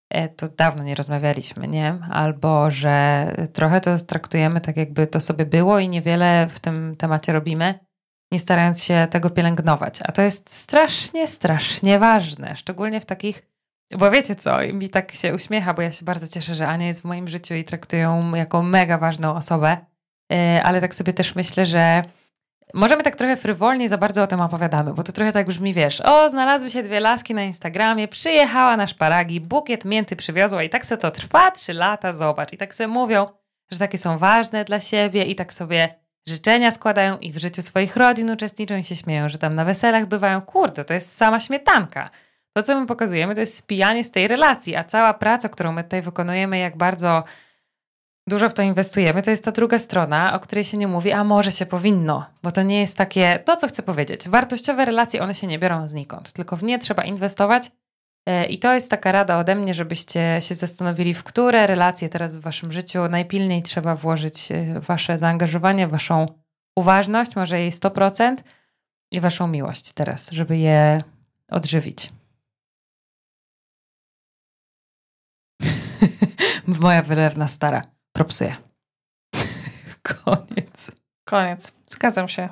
E, 0.09 0.29
to 0.29 0.47
dawno 0.47 0.83
nie 0.83 0.95
rozmawialiśmy, 0.95 1.67
nie? 1.67 1.99
Albo 2.11 2.71
że 2.71 3.27
trochę 3.53 3.81
to 3.81 3.97
traktujemy 3.97 4.61
tak, 4.61 4.77
jakby 4.77 5.07
to 5.07 5.21
sobie 5.21 5.45
było 5.45 5.79
i 5.79 5.89
niewiele 5.89 6.47
w 6.49 6.59
tym 6.59 6.95
temacie 6.95 7.33
robimy, 7.33 7.79
nie 8.31 8.39
starając 8.39 8.83
się 8.83 9.07
tego 9.09 9.29
pielęgnować. 9.29 9.99
A 10.03 10.11
to 10.11 10.21
jest 10.21 10.53
strasznie, 10.53 11.27
strasznie 11.27 11.99
ważne, 11.99 12.55
szczególnie 12.55 13.01
w 13.01 13.05
takich. 13.05 13.47
Bo 13.97 14.11
wiecie 14.11 14.35
co, 14.35 14.57
mi 14.73 14.89
tak 14.89 15.11
się 15.11 15.35
uśmiecha, 15.35 15.73
bo 15.73 15.81
ja 15.81 15.91
się 15.91 16.05
bardzo 16.05 16.27
cieszę, 16.27 16.55
że 16.55 16.67
Ania 16.67 16.87
jest 16.87 17.01
w 17.01 17.05
moim 17.05 17.27
życiu 17.27 17.53
i 17.53 17.63
traktuję 17.63 18.01
ją 18.01 18.35
jako 18.35 18.63
mega 18.63 18.97
ważną 18.97 19.35
osobę, 19.35 19.77
e, 20.33 20.63
ale 20.63 20.81
tak 20.81 20.95
sobie 20.95 21.13
też 21.13 21.35
myślę, 21.35 21.65
że 21.65 22.03
Możemy 22.73 23.03
tak 23.03 23.15
trochę 23.15 23.37
frywolnie 23.37 23.89
za 23.89 23.97
bardzo 23.97 24.23
o 24.23 24.27
tym 24.27 24.41
opowiadamy, 24.41 24.93
bo 24.93 25.03
to 25.03 25.11
trochę 25.11 25.31
tak 25.31 25.47
brzmi, 25.47 25.73
wiesz, 25.73 26.01
o, 26.01 26.29
znalazły 26.29 26.69
się 26.69 26.83
dwie 26.83 26.99
laski 26.99 27.33
na 27.33 27.43
Instagramie, 27.43 28.07
przyjechała 28.07 28.77
na 28.77 28.87
szparagi, 28.87 29.41
bukiet 29.41 29.85
mięty 29.85 30.15
przywiozła 30.15 30.63
i 30.63 30.69
tak 30.69 30.85
se 30.85 30.97
to 30.97 31.11
trwa 31.11 31.51
trzy 31.51 31.73
lata, 31.73 32.13
zobacz. 32.13 32.53
I 32.53 32.57
tak 32.57 32.75
sobie 32.75 32.87
mówią, 32.87 33.25
że 33.71 33.79
takie 33.79 33.97
są 33.97 34.17
ważne 34.17 34.63
dla 34.63 34.79
siebie 34.79 35.23
i 35.23 35.35
tak 35.35 35.53
sobie 35.53 35.95
życzenia 36.27 36.71
składają 36.71 37.17
i 37.17 37.31
w 37.31 37.37
życiu 37.37 37.61
swoich 37.61 37.95
rodzin 37.95 38.31
uczestniczą 38.31 38.77
i 38.77 38.83
się 38.83 38.95
śmieją, 38.95 39.29
że 39.29 39.37
tam 39.37 39.55
na 39.55 39.65
weselach 39.65 40.05
bywają. 40.05 40.41
Kurde, 40.41 40.85
to 40.85 40.93
jest 40.93 41.15
sama 41.15 41.39
śmietanka. 41.39 42.09
To, 42.53 42.63
co 42.63 42.79
my 42.79 42.87
pokazujemy, 42.87 43.35
to 43.35 43.41
jest 43.41 43.57
spijanie 43.57 44.03
z 44.03 44.11
tej 44.11 44.27
relacji, 44.27 44.75
a 44.75 44.83
cała 44.83 45.13
praca, 45.13 45.49
którą 45.49 45.71
my 45.71 45.83
tutaj 45.83 46.01
wykonujemy, 46.01 46.57
jak 46.57 46.77
bardzo 46.77 47.23
dużo 48.27 48.49
w 48.49 48.53
to 48.53 48.61
inwestujemy, 48.61 49.21
to 49.21 49.29
jest 49.29 49.43
ta 49.43 49.51
druga 49.51 49.79
strona, 49.79 50.33
o 50.33 50.39
której 50.39 50.63
się 50.63 50.77
nie 50.77 50.87
mówi, 50.87 51.11
a 51.11 51.23
może 51.23 51.51
się 51.51 51.65
powinno, 51.65 52.25
bo 52.43 52.51
to 52.51 52.63
nie 52.63 52.79
jest 52.79 52.97
takie, 52.97 53.39
to 53.45 53.57
co 53.57 53.67
chcę 53.67 53.83
powiedzieć. 53.83 54.29
Wartościowe 54.29 54.85
relacje, 54.85 55.21
one 55.21 55.35
się 55.35 55.47
nie 55.47 55.59
biorą 55.59 55.87
znikąd, 55.87 56.31
tylko 56.31 56.57
w 56.57 56.63
nie 56.63 56.79
trzeba 56.79 57.03
inwestować. 57.03 57.71
E, 58.25 58.45
I 58.45 58.59
to 58.59 58.73
jest 58.73 58.91
taka 58.91 59.11
rada 59.11 59.37
ode 59.37 59.55
mnie, 59.55 59.73
żebyście 59.73 60.37
się 60.41 60.55
zastanowili, 60.55 61.13
w 61.13 61.23
które 61.23 61.67
relacje 61.67 62.09
teraz 62.09 62.37
w 62.37 62.41
waszym 62.41 62.71
życiu 62.71 63.09
najpilniej 63.09 63.63
trzeba 63.63 63.95
włożyć 63.95 64.51
e, 64.51 64.79
wasze 64.79 65.17
zaangażowanie, 65.17 65.87
waszą 65.87 66.25
uważność, 66.75 67.35
może 67.35 67.59
jej 67.59 67.71
100% 67.71 68.35
i 69.11 69.19
waszą 69.19 69.47
miłość 69.47 69.93
teraz, 69.93 70.31
żeby 70.31 70.57
je 70.57 71.03
odżywić. 71.49 72.13
Moja 76.81 77.01
wylewna 77.01 77.47
stara 77.47 77.96
propsuję. 78.17 78.55
Koniec. 80.23 80.91
Koniec. 81.25 81.73
Zgadzam 81.87 82.27
się. 82.27 82.49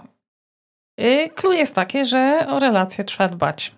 Clue 1.35 1.53
jest 1.53 1.75
takie, 1.75 2.05
że 2.05 2.47
o 2.49 2.59
relacje 2.59 3.03
trzeba 3.03 3.29
dbać. 3.29 3.75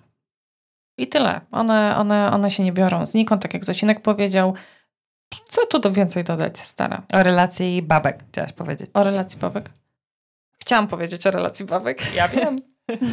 I 0.97 1.07
tyle. 1.07 1.41
One, 1.51 1.97
one, 1.97 2.31
one 2.31 2.51
się 2.51 2.63
nie 2.63 2.73
biorą 2.73 3.05
znikąd, 3.05 3.41
tak 3.41 3.53
jak 3.53 3.65
Zosinek 3.65 4.01
powiedział. 4.01 4.53
Co 5.49 5.65
tu 5.65 5.79
do 5.79 5.91
więcej 5.91 6.23
dodać, 6.23 6.59
stara? 6.59 7.03
O 7.13 7.23
relacji 7.23 7.81
babek 7.81 8.23
chciałaś 8.29 8.53
powiedzieć. 8.53 8.89
Coś. 8.93 9.01
O 9.01 9.05
relacji 9.05 9.39
babek? 9.39 9.69
Chciałam 10.61 10.87
powiedzieć 10.87 11.27
o 11.27 11.31
relacji 11.31 11.65
babek. 11.65 12.15
Ja 12.15 12.27
wiem. 12.27 12.61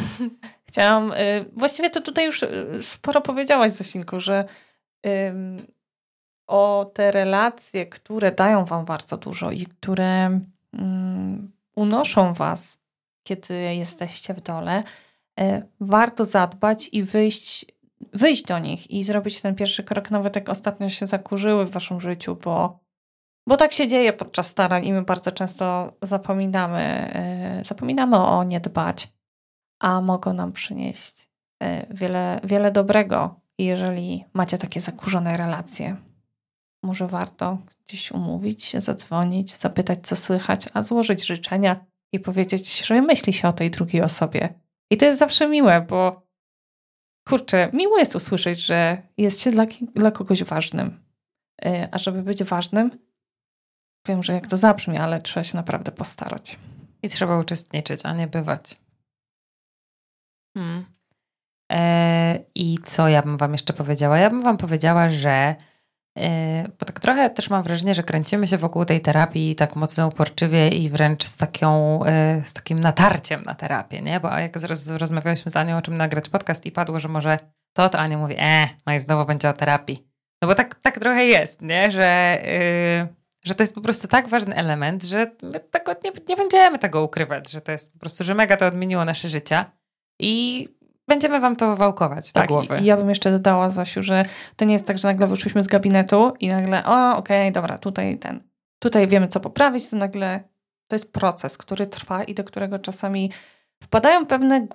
Chciałam, 0.69 1.11
y, 1.11 1.45
właściwie 1.53 1.89
to 1.89 2.01
tutaj 2.01 2.25
już 2.25 2.43
y, 2.43 2.67
sporo 2.81 3.21
powiedziałaś, 3.21 3.71
Zosinku, 3.71 4.19
że 4.19 4.45
o 6.47 6.91
te 6.93 7.11
relacje, 7.11 7.85
które 7.85 8.31
dają 8.31 8.65
Wam 8.65 8.85
bardzo 8.85 9.17
dużo 9.17 9.51
i 9.51 9.65
które 9.65 10.39
mm, 10.73 11.51
unoszą 11.75 12.33
Was, 12.33 12.79
kiedy 13.23 13.53
jesteście 13.53 14.33
w 14.33 14.41
dole, 14.41 14.83
e, 15.39 15.61
warto 15.79 16.25
zadbać 16.25 16.89
i 16.91 17.03
wyjść, 17.03 17.65
wyjść 18.13 18.43
do 18.43 18.59
nich 18.59 18.91
i 18.91 19.03
zrobić 19.03 19.41
ten 19.41 19.55
pierwszy 19.55 19.83
krok, 19.83 20.11
nawet 20.11 20.35
jak 20.35 20.49
ostatnio 20.49 20.89
się 20.89 21.07
zakurzyły 21.07 21.65
w 21.65 21.71
Waszym 21.71 22.01
życiu, 22.01 22.35
bo, 22.35 22.79
bo 23.47 23.57
tak 23.57 23.73
się 23.73 23.87
dzieje 23.87 24.13
podczas 24.13 24.47
starań 24.47 24.85
i 24.85 24.93
my 24.93 25.01
bardzo 25.01 25.31
często 25.31 25.93
zapominamy, 26.01 26.79
e, 26.79 27.61
zapominamy 27.65 28.17
o 28.17 28.43
nie 28.43 28.59
dbać, 28.59 29.13
a 29.79 30.01
mogą 30.01 30.33
nam 30.33 30.51
przynieść 30.51 31.29
e, 31.63 31.93
wiele, 31.93 32.39
wiele 32.43 32.71
dobrego, 32.71 33.39
jeżeli 33.57 34.25
macie 34.33 34.57
takie 34.57 34.81
zakurzone 34.81 35.37
relacje 35.37 35.95
może 36.85 37.07
warto 37.07 37.57
gdzieś 37.87 38.11
umówić 38.11 38.63
się, 38.63 38.81
zadzwonić, 38.81 39.55
zapytać, 39.55 40.07
co 40.07 40.15
słychać, 40.15 40.65
a 40.73 40.83
złożyć 40.83 41.25
życzenia 41.25 41.85
i 42.13 42.19
powiedzieć, 42.19 42.85
że 42.85 43.01
myśli 43.01 43.33
się 43.33 43.47
o 43.47 43.53
tej 43.53 43.71
drugiej 43.71 44.01
osobie. 44.01 44.53
I 44.91 44.97
to 44.97 45.05
jest 45.05 45.19
zawsze 45.19 45.47
miłe, 45.47 45.81
bo 45.81 46.27
kurczę, 47.27 47.69
miło 47.73 47.97
jest 47.97 48.15
usłyszeć, 48.15 48.59
że 48.59 49.01
jest 49.17 49.41
się 49.41 49.51
dla, 49.51 49.65
dla 49.95 50.11
kogoś 50.11 50.43
ważnym. 50.43 51.03
E, 51.65 51.89
a 51.91 51.97
żeby 51.97 52.23
być 52.23 52.43
ważnym, 52.43 52.91
wiem, 54.07 54.23
że 54.23 54.33
jak 54.33 54.47
to 54.47 54.57
zabrzmi, 54.57 54.97
ale 54.97 55.21
trzeba 55.21 55.43
się 55.43 55.57
naprawdę 55.57 55.91
postarać. 55.91 56.57
I 57.03 57.09
trzeba 57.09 57.39
uczestniczyć, 57.39 58.01
a 58.03 58.13
nie 58.13 58.27
bywać. 58.27 58.79
Hmm. 60.57 60.85
E, 61.71 62.39
I 62.55 62.77
co 62.85 63.07
ja 63.07 63.21
bym 63.21 63.37
Wam 63.37 63.51
jeszcze 63.51 63.73
powiedziała? 63.73 64.17
Ja 64.17 64.29
bym 64.29 64.41
Wam 64.41 64.57
powiedziała, 64.57 65.09
że 65.09 65.55
bo 66.79 66.85
tak 66.85 66.99
trochę 66.99 67.29
też 67.29 67.49
mam 67.49 67.63
wrażenie, 67.63 67.93
że 67.93 68.03
kręcimy 68.03 68.47
się 68.47 68.57
wokół 68.57 68.85
tej 68.85 69.01
terapii 69.01 69.55
tak 69.55 69.75
mocno 69.75 70.07
uporczywie 70.07 70.69
i 70.69 70.89
wręcz 70.89 71.23
z, 71.23 71.37
taką, 71.37 71.99
e, 72.05 72.41
z 72.45 72.53
takim 72.53 72.79
natarciem 72.79 73.43
na 73.43 73.55
terapię, 73.55 74.01
nie? 74.01 74.19
Bo 74.19 74.29
jak 74.29 74.55
roz, 74.55 74.79
z 75.45 75.55
Anią 75.55 75.77
o 75.77 75.81
czym 75.81 75.97
nagrać 75.97 76.29
podcast 76.29 76.65
i 76.65 76.71
padło, 76.71 76.99
że 76.99 77.07
może 77.07 77.39
to, 77.73 77.89
to 77.89 77.99
Ania 77.99 78.17
mówi, 78.17 78.35
e, 78.37 78.69
no 78.85 78.93
i 78.93 78.99
znowu 78.99 79.25
będzie 79.25 79.49
o 79.49 79.53
terapii. 79.53 80.07
No 80.41 80.47
bo 80.47 80.55
tak, 80.55 80.75
tak 80.75 80.99
trochę 80.99 81.25
jest, 81.25 81.61
nie? 81.61 81.91
Że, 81.91 82.37
yy, 83.01 83.15
że 83.45 83.55
to 83.55 83.63
jest 83.63 83.75
po 83.75 83.81
prostu 83.81 84.07
tak 84.07 84.27
ważny 84.27 84.55
element, 84.55 85.03
że 85.03 85.31
my 85.43 85.59
tego 85.59 85.95
nie, 86.03 86.11
nie 86.29 86.35
będziemy 86.35 86.79
tego 86.79 87.03
ukrywać, 87.03 87.51
że 87.51 87.61
to 87.61 87.71
jest 87.71 87.93
po 87.93 87.99
prostu, 87.99 88.23
że 88.23 88.35
mega 88.35 88.57
to 88.57 88.65
odmieniło 88.65 89.05
nasze 89.05 89.29
życia 89.29 89.71
i 90.19 90.67
będziemy 91.07 91.39
wam 91.39 91.55
to 91.55 91.75
wałkować 91.75 92.31
tak, 92.31 92.47
do 92.47 92.53
głowy. 92.53 92.79
I 92.81 92.85
ja 92.85 92.97
bym 92.97 93.09
jeszcze 93.09 93.31
dodała, 93.31 93.69
Zasiu, 93.69 94.03
że 94.03 94.25
to 94.55 94.65
nie 94.65 94.73
jest 94.73 94.87
tak, 94.87 94.97
że 94.97 95.07
nagle 95.07 95.27
wyszłyśmy 95.27 95.63
z 95.63 95.67
gabinetu 95.67 96.33
i 96.39 96.47
nagle, 96.47 96.85
o, 96.85 97.17
okej, 97.17 97.41
okay, 97.41 97.51
dobra, 97.51 97.77
tutaj 97.77 98.17
ten, 98.17 98.43
tutaj 98.79 99.07
wiemy, 99.07 99.27
co 99.27 99.39
poprawić, 99.39 99.89
to 99.89 99.95
nagle 99.95 100.43
to 100.87 100.95
jest 100.95 101.13
proces, 101.13 101.57
który 101.57 101.87
trwa 101.87 102.23
i 102.23 102.33
do 102.33 102.43
którego 102.43 102.79
czasami 102.79 103.31
wpadają 103.83 104.25
pewne 104.25 104.67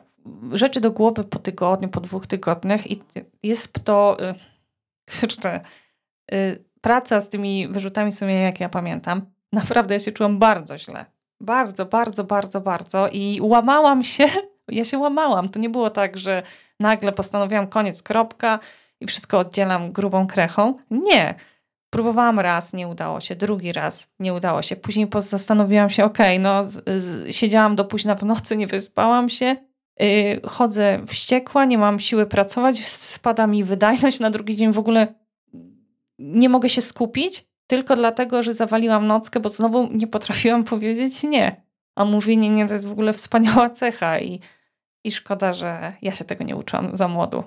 rzeczy 0.52 0.80
do 0.80 0.90
głowy 0.90 1.24
po 1.24 1.38
tygodniu, 1.38 1.88
po 1.88 2.00
dwóch 2.00 2.26
tygodniach 2.26 2.90
i 2.90 3.02
jest 3.42 3.72
to, 3.84 4.16
y, 4.20 4.34
kurczę, 5.20 5.60
y, 6.34 6.64
praca 6.80 7.20
z 7.20 7.28
tymi 7.28 7.68
wyrzutami 7.68 8.12
sumienia, 8.12 8.40
jak 8.40 8.60
ja 8.60 8.68
pamiętam, 8.68 9.22
naprawdę 9.52 9.94
ja 9.94 10.00
się 10.00 10.12
czułam 10.12 10.38
bardzo 10.38 10.78
źle. 10.78 11.06
Bardzo, 11.40 11.86
bardzo, 11.86 12.24
bardzo, 12.24 12.60
bardzo 12.60 13.08
i 13.08 13.38
łamałam 13.42 14.04
się 14.04 14.28
ja 14.70 14.84
się 14.84 14.98
łamałam. 14.98 15.48
To 15.48 15.58
nie 15.58 15.70
było 15.70 15.90
tak, 15.90 16.16
że 16.16 16.42
nagle 16.80 17.12
postanowiłam 17.12 17.66
koniec, 17.66 18.02
kropka 18.02 18.58
i 19.00 19.06
wszystko 19.06 19.38
oddzielam 19.38 19.92
grubą 19.92 20.26
krechą. 20.26 20.74
Nie. 20.90 21.34
Próbowałam 21.90 22.40
raz, 22.40 22.72
nie 22.72 22.88
udało 22.88 23.20
się, 23.20 23.36
drugi 23.36 23.72
raz 23.72 24.08
nie 24.20 24.34
udało 24.34 24.62
się. 24.62 24.76
Później 24.76 25.08
zastanowiłam 25.18 25.90
się, 25.90 26.04
okej, 26.04 26.38
okay, 26.38 26.38
no 26.38 26.64
z, 26.64 26.72
z, 27.02 27.36
siedziałam 27.36 27.76
do 27.76 27.84
późna 27.84 28.14
w 28.14 28.24
nocy, 28.24 28.56
nie 28.56 28.66
wyspałam 28.66 29.28
się, 29.28 29.56
yy, 30.00 30.40
chodzę 30.48 31.00
wściekła, 31.06 31.64
nie 31.64 31.78
mam 31.78 31.98
siły 31.98 32.26
pracować, 32.26 32.86
spada 32.86 33.46
mi 33.46 33.64
wydajność, 33.64 34.20
na 34.20 34.30
drugi 34.30 34.56
dzień 34.56 34.72
w 34.72 34.78
ogóle 34.78 35.14
nie 36.18 36.48
mogę 36.48 36.68
się 36.68 36.82
skupić, 36.82 37.44
tylko 37.66 37.96
dlatego, 37.96 38.42
że 38.42 38.54
zawaliłam 38.54 39.06
nockę, 39.06 39.40
bo 39.40 39.48
znowu 39.48 39.88
nie 39.92 40.06
potrafiłam 40.06 40.64
powiedzieć 40.74 41.22
nie. 41.22 41.62
A 41.94 42.04
mówienie 42.04 42.50
nie 42.50 42.66
to 42.66 42.72
jest 42.72 42.88
w 42.88 42.92
ogóle 42.92 43.12
wspaniała 43.12 43.70
cecha 43.70 44.18
i 44.20 44.40
i 45.04 45.10
szkoda, 45.10 45.52
że 45.52 45.92
ja 46.02 46.14
się 46.14 46.24
tego 46.24 46.44
nie 46.44 46.56
uczyłam 46.56 46.96
za 46.96 47.08
młodu. 47.08 47.44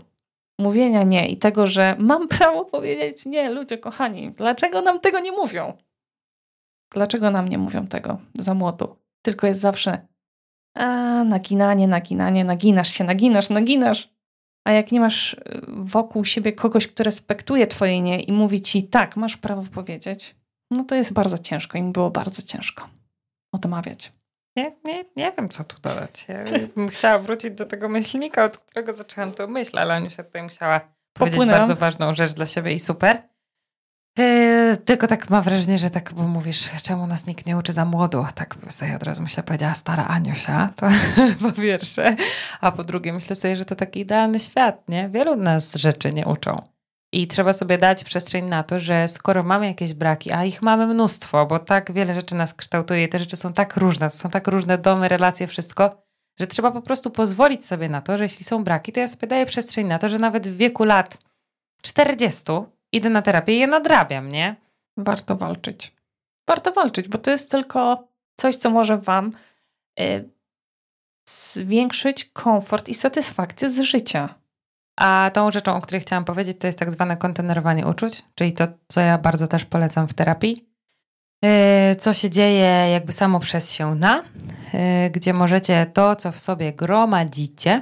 Mówienia 0.62 1.04
nie 1.04 1.28
i 1.28 1.38
tego, 1.38 1.68
że 1.68 1.96
mam 2.00 2.28
prawo 2.28 2.66
powiedzieć 2.66 3.26
nie, 3.26 3.50
ludzie 3.50 3.78
kochani, 3.78 4.32
dlaczego 4.32 4.82
nam 4.82 5.00
tego 5.00 5.20
nie 5.20 5.32
mówią? 5.32 5.74
Dlaczego 6.94 7.32
nam 7.32 7.48
nie 7.48 7.58
mówią 7.58 7.88
tego 7.88 8.18
za 8.34 8.54
młodu? 8.54 8.96
Tylko 9.22 9.48
jest 9.48 9.60
zawsze 9.60 10.08
a, 10.74 11.24
naginanie, 11.24 11.88
naginanie, 11.88 12.46
naginasz 12.46 12.90
się, 12.90 13.04
naginasz, 13.04 13.50
naginasz. 13.50 14.14
A 14.66 14.72
jak 14.72 14.92
nie 14.92 15.00
masz 15.00 15.34
y, 15.34 15.38
wokół 15.68 16.26
siebie 16.26 16.54
kogoś, 16.54 16.88
kto 16.88 17.04
respektuje 17.04 17.68
twoje 17.68 18.02
nie 18.02 18.20
i 18.20 18.32
mówi 18.32 18.62
ci 18.62 18.84
tak, 18.84 19.18
masz 19.18 19.38
prawo 19.38 19.64
powiedzieć, 19.64 20.36
no 20.72 20.84
to 20.84 20.96
jest 20.96 21.14
bardzo 21.14 21.38
ciężko. 21.38 21.78
Im 21.78 21.92
było 21.92 22.12
bardzo 22.12 22.42
ciężko 22.42 22.90
odmawiać. 23.52 24.12
Nie, 24.56 24.72
nie, 24.86 25.06
nie 25.16 25.32
wiem, 25.32 25.50
co 25.50 25.64
tu 25.64 25.82
dodać. 25.82 26.26
Ja 26.28 26.44
bym 26.76 26.90
chciała 26.90 27.20
wrócić 27.20 27.52
do 27.52 27.66
tego 27.66 27.90
myślnika, 27.90 28.44
od 28.44 28.58
którego 28.58 28.94
zaczęłam 28.94 29.32
tę 29.32 29.48
myśl, 29.48 29.80
ale 29.80 30.10
się 30.10 30.24
tutaj 30.24 30.44
musiała 30.44 30.80
powiedzieć 31.14 31.36
Popłynęłam. 31.36 31.60
bardzo 31.60 31.76
ważną 31.76 32.14
rzecz 32.14 32.34
dla 32.34 32.46
siebie 32.46 32.74
i 32.74 32.80
super. 32.80 33.22
Yy, 34.18 34.78
tylko 34.86 35.08
tak 35.08 35.30
mam 35.30 35.44
wrażenie, 35.44 35.78
że 35.78 35.90
tak, 35.90 36.14
bo 36.14 36.24
mówisz, 36.24 36.70
czemu 36.84 37.08
nas 37.08 37.26
nikt 37.26 37.46
nie 37.46 37.58
uczy 37.58 37.74
za 37.74 37.86
młodu? 37.86 38.26
Tak 38.36 38.56
sobie 38.70 38.96
od 38.96 39.04
razu 39.04 39.22
myślę, 39.22 39.44
powiedziała 39.44 39.74
stara 39.74 40.06
Aniusia, 40.06 40.70
to 40.76 40.88
po 41.44 41.52
pierwsze. 41.52 42.16
A 42.62 42.72
po 42.72 42.84
drugie 42.84 43.14
myślę 43.14 43.36
sobie, 43.36 43.56
że 43.56 43.66
to 43.66 43.76
taki 43.76 44.00
idealny 44.00 44.40
świat, 44.40 44.90
nie? 44.90 45.10
Wielu 45.10 45.36
nas 45.36 45.76
rzeczy 45.76 46.14
nie 46.14 46.26
uczą. 46.26 46.73
I 47.14 47.28
trzeba 47.28 47.54
sobie 47.54 47.78
dać 47.78 48.04
przestrzeń 48.04 48.46
na 48.46 48.64
to, 48.64 48.80
że 48.80 49.08
skoro 49.08 49.44
mamy 49.44 49.66
jakieś 49.66 49.94
braki, 49.94 50.32
a 50.32 50.46
ich 50.46 50.62
mamy 50.62 50.88
mnóstwo, 50.88 51.46
bo 51.46 51.60
tak 51.60 51.92
wiele 51.92 52.14
rzeczy 52.14 52.36
nas 52.36 52.54
kształtuje, 52.54 53.08
te 53.08 53.20
rzeczy 53.20 53.38
są 53.38 53.54
tak 53.54 53.78
różne, 53.78 54.10
to 54.10 54.18
są 54.18 54.30
tak 54.30 54.48
różne 54.48 54.78
domy, 54.78 55.08
relacje, 55.08 55.48
wszystko, 55.48 56.04
że 56.40 56.48
trzeba 56.48 56.72
po 56.72 56.82
prostu 56.82 57.12
pozwolić 57.12 57.66
sobie 57.66 57.90
na 57.90 58.02
to, 58.02 58.18
że 58.18 58.24
jeśli 58.24 58.46
są 58.46 58.64
braki, 58.64 58.92
to 58.92 59.00
ja 59.00 59.08
sobie 59.08 59.28
daję 59.28 59.46
przestrzeń 59.46 59.88
na 59.88 60.00
to, 60.00 60.10
że 60.10 60.20
nawet 60.20 60.48
w 60.48 60.58
wieku 60.58 60.84
lat 60.84 61.18
40 61.82 62.44
idę 62.92 63.10
na 63.10 63.22
terapię 63.22 63.54
i 63.54 63.60
je 63.60 63.68
nadrabiam, 63.68 64.32
nie? 64.32 64.56
Warto 64.98 65.36
walczyć. 65.36 65.96
Warto 66.48 66.72
walczyć, 66.72 67.08
bo 67.08 67.18
to 67.18 67.32
jest 67.32 67.52
tylko 67.52 68.08
coś, 68.36 68.56
co 68.56 68.70
może 68.70 68.98
Wam 68.98 69.32
y, 70.00 70.30
zwiększyć 71.30 72.26
komfort 72.26 72.90
i 72.90 72.96
satysfakcję 72.96 73.70
z 73.70 73.82
życia. 73.82 74.43
A 74.96 75.32
tą 75.34 75.52
rzeczą, 75.52 75.76
o 75.76 75.82
której 75.82 76.02
chciałam 76.02 76.26
powiedzieć, 76.26 76.60
to 76.60 76.68
jest 76.68 76.80
tak 76.80 76.92
zwane 76.92 77.18
kontenerowanie 77.18 77.88
uczuć, 77.88 78.24
czyli 78.36 78.54
to, 78.54 78.66
co 78.88 79.02
ja 79.02 79.18
bardzo 79.18 79.48
też 79.48 79.66
polecam 79.66 80.08
w 80.08 80.14
terapii. 80.14 80.70
Yy, 81.44 81.96
co 81.96 82.14
się 82.14 82.30
dzieje 82.30 82.90
jakby 82.92 83.14
samo 83.14 83.40
przez 83.40 83.72
się 83.72 83.96
na, 83.96 84.24
yy, 84.74 85.10
gdzie 85.10 85.34
możecie 85.34 85.86
to, 85.86 86.16
co 86.16 86.32
w 86.32 86.40
sobie 86.40 86.74
gromadzicie, 86.74 87.82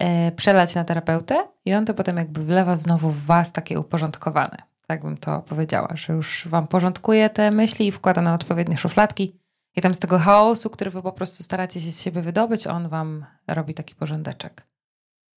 yy, 0.00 0.32
przelać 0.36 0.74
na 0.74 0.84
terapeutę 0.84 1.48
i 1.64 1.74
on 1.74 1.86
to 1.86 1.94
potem 1.94 2.16
jakby 2.16 2.44
wlewa 2.44 2.76
znowu 2.76 3.08
w 3.08 3.26
was 3.26 3.52
takie 3.52 3.80
uporządkowane. 3.80 4.56
Tak 4.86 5.02
bym 5.02 5.16
to 5.16 5.40
powiedziała, 5.40 5.88
że 5.94 6.12
już 6.12 6.48
wam 6.48 6.66
porządkuje 6.66 7.30
te 7.30 7.50
myśli 7.50 7.86
i 7.86 7.92
wkłada 7.92 8.22
na 8.22 8.34
odpowiednie 8.34 8.76
szufladki 8.76 9.40
i 9.76 9.80
tam 9.80 9.94
z 9.94 9.98
tego 9.98 10.18
chaosu, 10.18 10.70
który 10.70 10.90
wy 10.90 11.02
po 11.02 11.12
prostu 11.12 11.42
staracie 11.42 11.80
się 11.80 11.92
z 11.92 12.02
siebie 12.02 12.22
wydobyć, 12.22 12.66
on 12.66 12.88
wam 12.88 13.26
robi 13.48 13.74
taki 13.74 13.94
porządeczek 13.94 14.69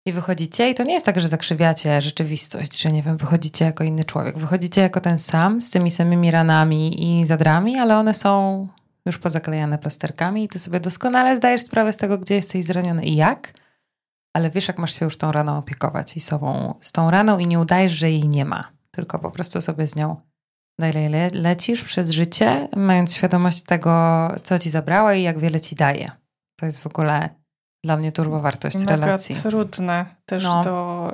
i 0.06 0.13
wychodzicie 0.13 0.70
i 0.70 0.76
to 0.76 0.84
nie 0.84 0.94
jest 0.94 1.06
tak, 1.06 1.20
że 1.20 1.28
zakrzywiacie 1.28 2.02
rzeczywistość, 2.02 2.82
że 2.82 2.92
nie 2.92 3.04
wiem, 3.04 3.18
wychodzicie 3.18 3.66
jako 3.66 3.84
inny 3.84 4.06
człowiek. 4.06 4.38
Wychodzicie 4.38 4.82
jako 4.82 5.02
ten 5.02 5.20
sam, 5.20 5.62
z 5.62 5.70
tymi 5.70 5.92
samymi 5.92 6.32
ranami 6.32 7.04
i 7.22 7.26
zadrami, 7.26 7.78
ale 7.78 7.98
one 7.98 8.13
są 8.13 8.68
już 9.06 9.18
pozaklejane 9.18 9.78
plasterkami 9.78 10.44
i 10.44 10.48
ty 10.48 10.60
sobie 10.60 10.80
doskonale 10.80 11.36
zdajesz 11.36 11.62
sprawę 11.62 11.94
z 11.94 11.98
tego, 11.98 12.18
gdzie 12.18 12.36
jesteś 12.36 12.66
zraniony 12.66 13.06
i 13.06 13.16
jak, 13.16 13.54
ale 14.34 14.50
wiesz, 14.50 14.68
jak 14.68 14.78
masz 14.78 15.00
się 15.00 15.06
już 15.06 15.18
tą 15.18 15.32
raną 15.32 15.58
opiekować 15.58 16.18
i 16.18 16.20
sobą, 16.20 16.74
z 16.82 16.92
tą 16.92 17.10
raną 17.10 17.39
i 17.39 17.48
nie 17.48 17.60
udajesz, 17.60 17.92
że 17.92 18.12
jej 18.12 18.30
nie 18.30 18.46
ma, 18.46 18.72
tylko 18.92 19.20
po 19.20 19.32
prostu 19.32 19.62
sobie 19.62 19.88
z 19.88 19.96
nią 19.96 20.16
dalej 20.80 21.10
le 21.10 21.30
lecisz 21.30 21.84
przez 21.84 22.10
życie, 22.10 22.68
mając 22.76 23.16
świadomość 23.16 23.62
tego, 23.62 24.28
co 24.44 24.60
ci 24.60 24.70
zabrała 24.70 25.13
i 25.13 25.24
jak 25.24 25.39
wiele 25.39 25.62
ci 25.62 25.76
daje. 25.76 26.12
To 26.60 26.66
jest 26.66 26.82
w 26.82 26.88
ogóle 26.88 27.42
dla 27.84 27.98
mnie 27.98 28.12
turbowartość 28.12 28.78
Mega 28.78 28.96
relacji. 28.96 29.36
trudne 29.36 30.06
też 30.26 30.43
no. 30.43 30.63
do, 30.63 31.12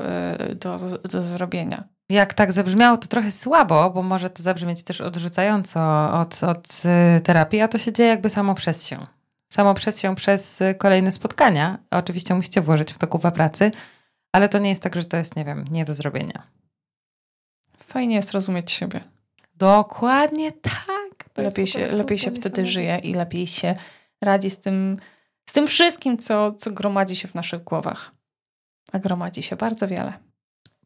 y, 0.51 0.55
do, 0.55 0.79
do 0.97 1.21
zrobienia. 1.21 1.83
Jak 2.09 2.33
tak 2.33 2.51
zabrzmiało, 2.51 2.97
to 2.97 3.07
trochę 3.07 3.31
słabo, 3.31 3.89
bo 3.89 4.03
może 4.03 4.29
to 4.29 4.43
zabrzmieć 4.43 4.83
też 4.83 5.01
odrzucająco 5.01 5.79
od, 6.19 6.43
od 6.43 6.81
y, 7.17 7.21
terapii, 7.21 7.61
a 7.61 7.67
to 7.67 7.77
się 7.77 7.93
dzieje 7.93 8.09
jakby 8.09 8.29
samo 8.29 8.55
przez 8.55 8.87
się. 8.87 9.07
Samo 9.49 9.73
przez 9.73 10.01
się 10.01 10.15
przez 10.15 10.61
y, 10.61 10.75
kolejne 10.75 11.11
spotkania. 11.11 11.77
Oczywiście 11.91 12.35
musicie 12.35 12.61
włożyć 12.61 12.93
w 12.93 12.97
to 12.97 13.07
kupę 13.07 13.31
pracy, 13.31 13.71
ale 14.31 14.49
to 14.49 14.59
nie 14.59 14.69
jest 14.69 14.83
tak, 14.83 14.95
że 14.95 15.03
to 15.03 15.17
jest, 15.17 15.35
nie 15.35 15.45
wiem, 15.45 15.65
nie 15.71 15.85
do 15.85 15.93
zrobienia. 15.93 16.43
Fajnie 17.77 18.15
jest 18.15 18.31
rozumieć 18.31 18.71
siebie. 18.71 19.01
Dokładnie 19.55 20.51
tak. 20.51 21.37
lepiej 21.37 21.67
się, 21.67 21.91
lepiej 21.91 22.17
się 22.17 22.31
wtedy 22.31 22.65
żyje 22.65 22.99
i 23.03 23.13
lepiej 23.13 23.47
się 23.47 23.75
radzi 24.21 24.49
z 24.49 24.59
tym 24.59 24.97
z 25.49 25.53
tym 25.53 25.67
wszystkim, 25.67 26.17
co, 26.17 26.51
co 26.51 26.71
gromadzi 26.71 27.15
się 27.15 27.27
w 27.27 27.35
naszych 27.35 27.63
głowach. 27.63 28.11
A 28.91 28.99
gromadzi 28.99 29.43
się 29.43 29.55
bardzo 29.55 29.87
wiele. 29.87 30.13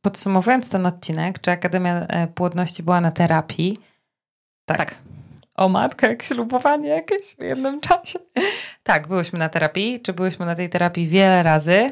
Podsumowując 0.02 0.70
ten 0.70 0.86
odcinek, 0.86 1.40
czy 1.40 1.52
Akademia 1.52 2.00
e, 2.00 2.28
Płodności 2.28 2.84
była 2.84 3.02
na 3.02 3.12
terapii? 3.12 3.80
Tak. 4.66 4.78
tak. 4.78 4.98
O 5.56 5.70
matko, 5.70 6.08
jak 6.08 6.24
ślubowanie 6.24 6.90
jakieś 6.90 7.36
w 7.36 7.42
jednym 7.42 7.82
czasie. 7.82 8.20
Tak, 8.84 9.08
byłyśmy 9.08 9.40
na 9.40 9.50
terapii. 9.50 10.02
Czy 10.02 10.14
byłyśmy 10.14 10.46
na 10.46 10.56
tej 10.56 10.70
terapii 10.70 11.08
wiele 11.08 11.44
razy? 11.44 11.92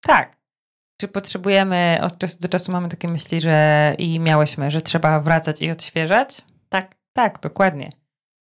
Tak. 0.00 0.36
Czy 1.00 1.08
potrzebujemy, 1.08 1.98
od 2.02 2.18
czasu 2.18 2.38
do 2.40 2.48
czasu 2.48 2.72
mamy 2.72 2.88
takie 2.88 3.08
myśli, 3.08 3.40
że 3.40 3.94
i 3.98 4.20
miałyśmy, 4.20 4.70
że 4.70 4.80
trzeba 4.80 5.20
wracać 5.20 5.62
i 5.62 5.70
odświeżać? 5.70 6.42
Tak. 6.68 6.94
Tak, 7.12 7.40
dokładnie. 7.40 7.90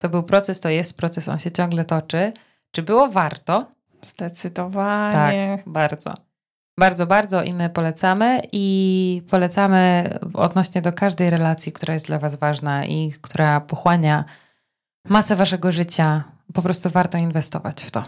To 0.02 0.10
był 0.10 0.24
proces, 0.24 0.60
to 0.60 0.69
jest 0.69 0.98
proces, 0.98 1.30
on 1.30 1.39
się 1.39 1.52
ciągle 1.52 1.86
toczy. 1.86 2.34
Czy 2.76 2.84
było 2.84 3.08
warto? 3.08 3.66
Zdecydowanie. 4.02 5.58
Tak, 5.58 5.70
bardzo. 5.74 6.14
Bardzo, 6.80 7.08
bardzo 7.08 7.44
i 7.44 7.54
my 7.54 7.70
polecamy 7.70 8.42
i 8.52 9.22
polecamy 9.30 10.10
odnośnie 10.34 10.82
do 10.82 10.94
każdej 10.94 11.30
relacji, 11.30 11.72
która 11.72 11.94
jest 11.94 12.08
dla 12.08 12.20
Was 12.20 12.36
ważna 12.36 12.86
i 12.86 13.14
która 13.22 13.62
pochłania 13.62 14.26
masę 15.10 15.36
Waszego 15.36 15.72
życia. 15.72 16.24
Po 16.54 16.62
prostu 16.62 16.90
warto 16.90 17.18
inwestować 17.18 17.84
w 17.84 17.92
to. 17.92 18.04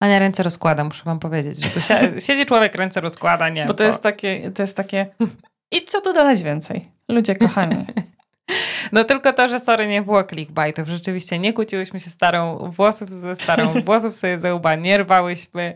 Ania 0.00 0.18
ręce 0.18 0.42
rozkłada, 0.42 0.84
muszę 0.84 1.04
Wam 1.04 1.18
powiedzieć, 1.18 1.62
że 1.62 1.70
tu 1.70 1.80
siedzi 2.26 2.46
człowiek, 2.46 2.74
ręce 2.74 3.00
rozkłada, 3.00 3.48
nie 3.48 3.66
Bo 3.66 3.74
to 3.74 3.78
co. 3.78 3.86
jest 3.86 4.02
takie, 4.02 4.50
to 4.50 4.62
jest 4.62 4.76
takie 4.76 5.06
i 5.76 5.84
co 5.84 6.00
tu 6.00 6.12
dodać 6.12 6.42
więcej? 6.42 6.92
Ludzie 7.08 7.36
kochani. 7.36 7.86
No 8.92 9.04
tylko 9.04 9.32
to, 9.32 9.48
że 9.48 9.60
sorry, 9.60 9.86
nie 9.86 10.02
było 10.02 10.24
clickbaitów. 10.24 10.88
Rzeczywiście 10.88 11.38
nie 11.38 11.52
kłóciłyśmy 11.52 12.00
się 12.00 12.10
starą 12.10 12.70
włosów 12.70 13.10
ze 13.10 13.36
starą, 13.36 13.72
włosów 13.86 14.16
sobie 14.16 14.38
ze 14.38 14.54
łba, 14.54 14.74
nie 14.74 14.98
rwałyśmy, 14.98 15.74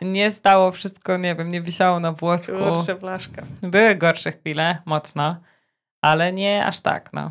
nie 0.00 0.30
stało 0.30 0.72
wszystko, 0.72 1.16
nie 1.16 1.34
wiem, 1.34 1.50
nie 1.50 1.62
wisiało 1.62 2.00
na 2.00 2.12
włosku. 2.12 2.52
Kurczę, 2.52 2.94
blaszka. 2.94 3.42
Były 3.62 3.94
gorsze 3.94 4.32
chwile, 4.32 4.78
mocno, 4.84 5.36
ale 6.02 6.32
nie 6.32 6.66
aż 6.66 6.80
tak, 6.80 7.12
no. 7.12 7.30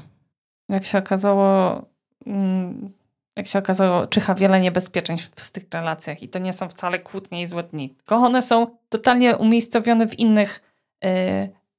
Jak 0.69 0.85
się 0.85 0.97
okazało, 0.97 1.81
mm, 2.27 2.91
jak 3.37 3.47
się 3.47 3.59
okazało, 3.59 4.07
czyha 4.07 4.35
wiele 4.35 4.59
niebezpieczeństw 4.59 5.45
w 5.45 5.51
tych 5.51 5.63
relacjach 5.73 6.23
i 6.23 6.29
to 6.29 6.39
nie 6.39 6.53
są 6.53 6.69
wcale 6.69 6.99
kłótnie 6.99 7.41
i 7.41 7.47
złe 7.47 7.63
dni, 7.63 7.89
tylko 7.89 8.15
one 8.15 8.41
są 8.41 8.77
totalnie 8.89 9.37
umiejscowione 9.37 10.07
w 10.07 10.19
innych 10.19 10.61
y, 11.05 11.07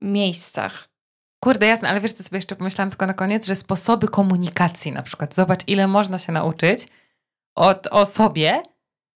miejscach. 0.01 0.91
Kurde, 1.44 1.66
jasne, 1.66 1.88
ale 1.88 2.00
wiesz 2.00 2.12
co 2.12 2.22
sobie 2.22 2.38
jeszcze 2.38 2.57
pomyślałam 2.57 2.90
tylko 2.90 3.07
na 3.07 3.14
koniec, 3.14 3.46
że 3.46 3.57
sposoby 3.57 4.09
komunikacji 4.09 4.92
na 4.92 5.02
przykład, 5.02 5.35
zobacz 5.35 5.68
ile 5.68 5.88
można 5.88 6.18
się 6.18 6.33
nauczyć 6.33 6.88
od, 7.55 7.87
o 7.87 8.07
sobie, 8.07 8.62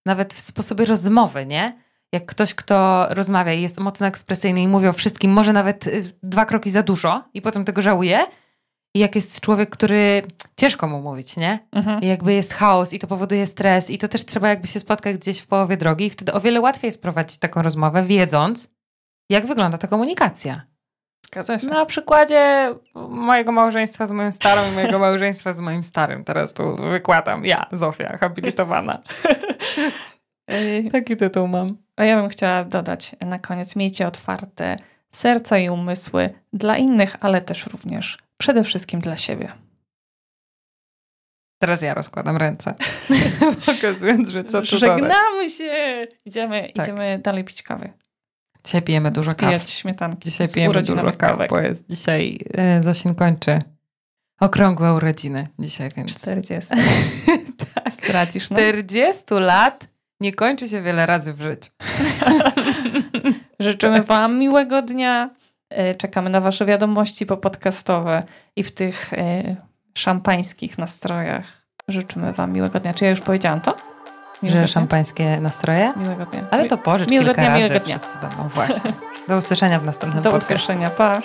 nawet 0.06 0.34
w 0.34 0.40
sposobie 0.40 0.84
rozmowy, 0.84 1.46
nie? 1.46 1.78
Jak 2.12 2.26
ktoś, 2.26 2.54
kto 2.54 3.06
rozmawia 3.10 3.52
i 3.52 3.62
jest 3.62 3.78
mocno 3.78 4.06
ekspresyjny 4.06 4.62
i 4.62 4.68
mówi 4.68 4.86
o 4.86 4.92
wszystkim, 4.92 5.30
może 5.30 5.52
nawet 5.52 5.86
y, 5.86 6.12
dwa 6.22 6.44
kroki 6.44 6.70
za 6.70 6.82
dużo 6.82 7.24
i 7.34 7.42
potem 7.42 7.64
tego 7.64 7.82
żałuje. 7.82 8.26
I 8.94 8.98
jak 8.98 9.14
jest 9.14 9.40
człowiek, 9.40 9.70
który 9.70 10.22
ciężko 10.56 10.88
mu 10.88 11.02
mówić, 11.02 11.36
nie? 11.36 11.58
Mhm. 11.72 12.02
I 12.02 12.06
jakby 12.06 12.32
jest 12.32 12.54
chaos 12.54 12.92
i 12.92 12.98
to 12.98 13.06
powoduje 13.06 13.46
stres 13.46 13.90
i 13.90 13.98
to 13.98 14.08
też 14.08 14.24
trzeba 14.24 14.48
jakby 14.48 14.66
się 14.66 14.80
spotkać 14.80 15.16
gdzieś 15.16 15.38
w 15.38 15.46
połowie 15.46 15.76
drogi 15.76 16.06
i 16.06 16.10
wtedy 16.10 16.32
o 16.32 16.40
wiele 16.40 16.60
łatwiej 16.60 16.88
jest 16.88 17.02
prowadzić 17.02 17.38
taką 17.38 17.62
rozmowę, 17.62 18.04
wiedząc, 18.04 18.70
jak 19.30 19.46
wygląda 19.46 19.78
ta 19.78 19.88
komunikacja. 19.88 20.75
Na 21.70 21.86
przykładzie 21.86 22.74
mojego 23.08 23.52
małżeństwa 23.52 24.06
z 24.06 24.12
moją 24.12 24.32
starą 24.32 24.68
i 24.68 24.74
mojego 24.74 24.98
małżeństwa 24.98 25.52
z 25.52 25.60
moim 25.60 25.84
starym. 25.84 26.24
Teraz 26.24 26.54
tu 26.54 26.76
wykładam. 26.90 27.44
Ja, 27.44 27.66
Zofia, 27.72 28.16
habilitowana. 28.16 29.02
Taki 30.92 31.16
tytuł 31.16 31.48
mam. 31.48 31.76
A 31.96 32.04
ja 32.04 32.16
bym 32.20 32.28
chciała 32.28 32.64
dodać 32.64 33.16
na 33.20 33.38
koniec, 33.38 33.76
miejcie 33.76 34.06
otwarte 34.06 34.76
serca 35.10 35.58
i 35.58 35.68
umysły 35.68 36.30
dla 36.52 36.76
innych, 36.76 37.16
ale 37.20 37.42
też 37.42 37.66
również 37.66 38.18
przede 38.38 38.64
wszystkim 38.64 39.00
dla 39.00 39.16
siebie. 39.16 39.52
Teraz 41.58 41.82
ja 41.82 41.94
rozkładam 41.94 42.36
ręce, 42.36 42.74
pokazując, 43.66 44.28
że 44.28 44.44
co 44.44 44.62
tu 44.62 44.78
dodać. 44.78 44.80
Żegnamy 45.00 45.50
się! 45.50 46.06
Idziemy, 46.24 46.68
Tak. 46.74 46.86
idziemy 46.86 47.18
dalej 47.22 47.44
pić 47.44 47.62
kawę. 47.62 47.92
Dzisiaj 48.66 48.82
pijemy 48.82 49.10
dużo 49.10 49.30
kaw. 49.30 49.38
Spijać 49.38 49.70
śmietanki. 49.70 50.30
Dzisiaj 50.30 50.48
pijemy 50.48 50.82
dużo 50.82 51.02
kaw, 51.04 51.16
kawek. 51.16 51.50
bo 51.50 51.58
jest 51.58 51.88
dzisiaj 51.90 52.38
e, 52.54 52.82
Zosin 52.82 53.14
kończy 53.14 53.62
okrągłe 54.40 54.92
urodziny 54.94 55.46
dzisiaj, 55.58 55.90
więc 55.96 56.14
40. 56.14 56.74
Tak. 57.74 57.92
Stracisz, 57.92 58.50
no. 58.50 58.56
40 58.56 59.24
lat 59.30 59.88
nie 60.20 60.32
kończy 60.32 60.68
się 60.68 60.82
wiele 60.82 61.06
razy 61.06 61.32
w 61.32 61.40
życiu. 61.42 61.70
Życzymy 63.60 64.02
Wam 64.02 64.38
miłego 64.38 64.82
dnia. 64.82 65.30
E, 65.70 65.94
Czekamy 65.94 66.30
na 66.30 66.40
Wasze 66.40 66.66
wiadomości 66.66 67.26
popodcastowe 67.26 68.22
i 68.56 68.62
w 68.64 68.72
tych 68.72 69.12
e, 69.12 69.56
szampańskich 69.94 70.78
nastrojach 70.78 71.66
życzymy 71.88 72.32
Wam 72.32 72.52
miłego 72.52 72.80
dnia. 72.80 72.94
Czy 72.94 73.04
ja 73.04 73.10
już 73.10 73.20
powiedziałam 73.20 73.60
to? 73.60 73.76
Miłego 74.42 74.62
Że 74.62 74.68
szampańskie 74.68 75.40
nastroje? 75.40 75.92
Miłego 75.96 76.26
dnia. 76.26 76.44
Ale 76.50 76.64
to 76.64 76.78
pożycz 76.78 77.10
Miłego 77.10 77.28
kilka 77.28 77.42
dnia, 77.42 77.50
razy 77.50 77.64
miłego 77.64 77.84
dnia. 77.84 77.98
wszyscy 77.98 78.18
będą. 78.18 78.48
Właśnie. 78.48 78.92
Do 79.28 79.36
usłyszenia 79.36 79.80
w 79.80 79.84
następnym 79.84 80.22
Do 80.22 80.30
podcaście. 80.30 80.54
usłyszenia. 80.54 80.90
Pa. 80.90 81.20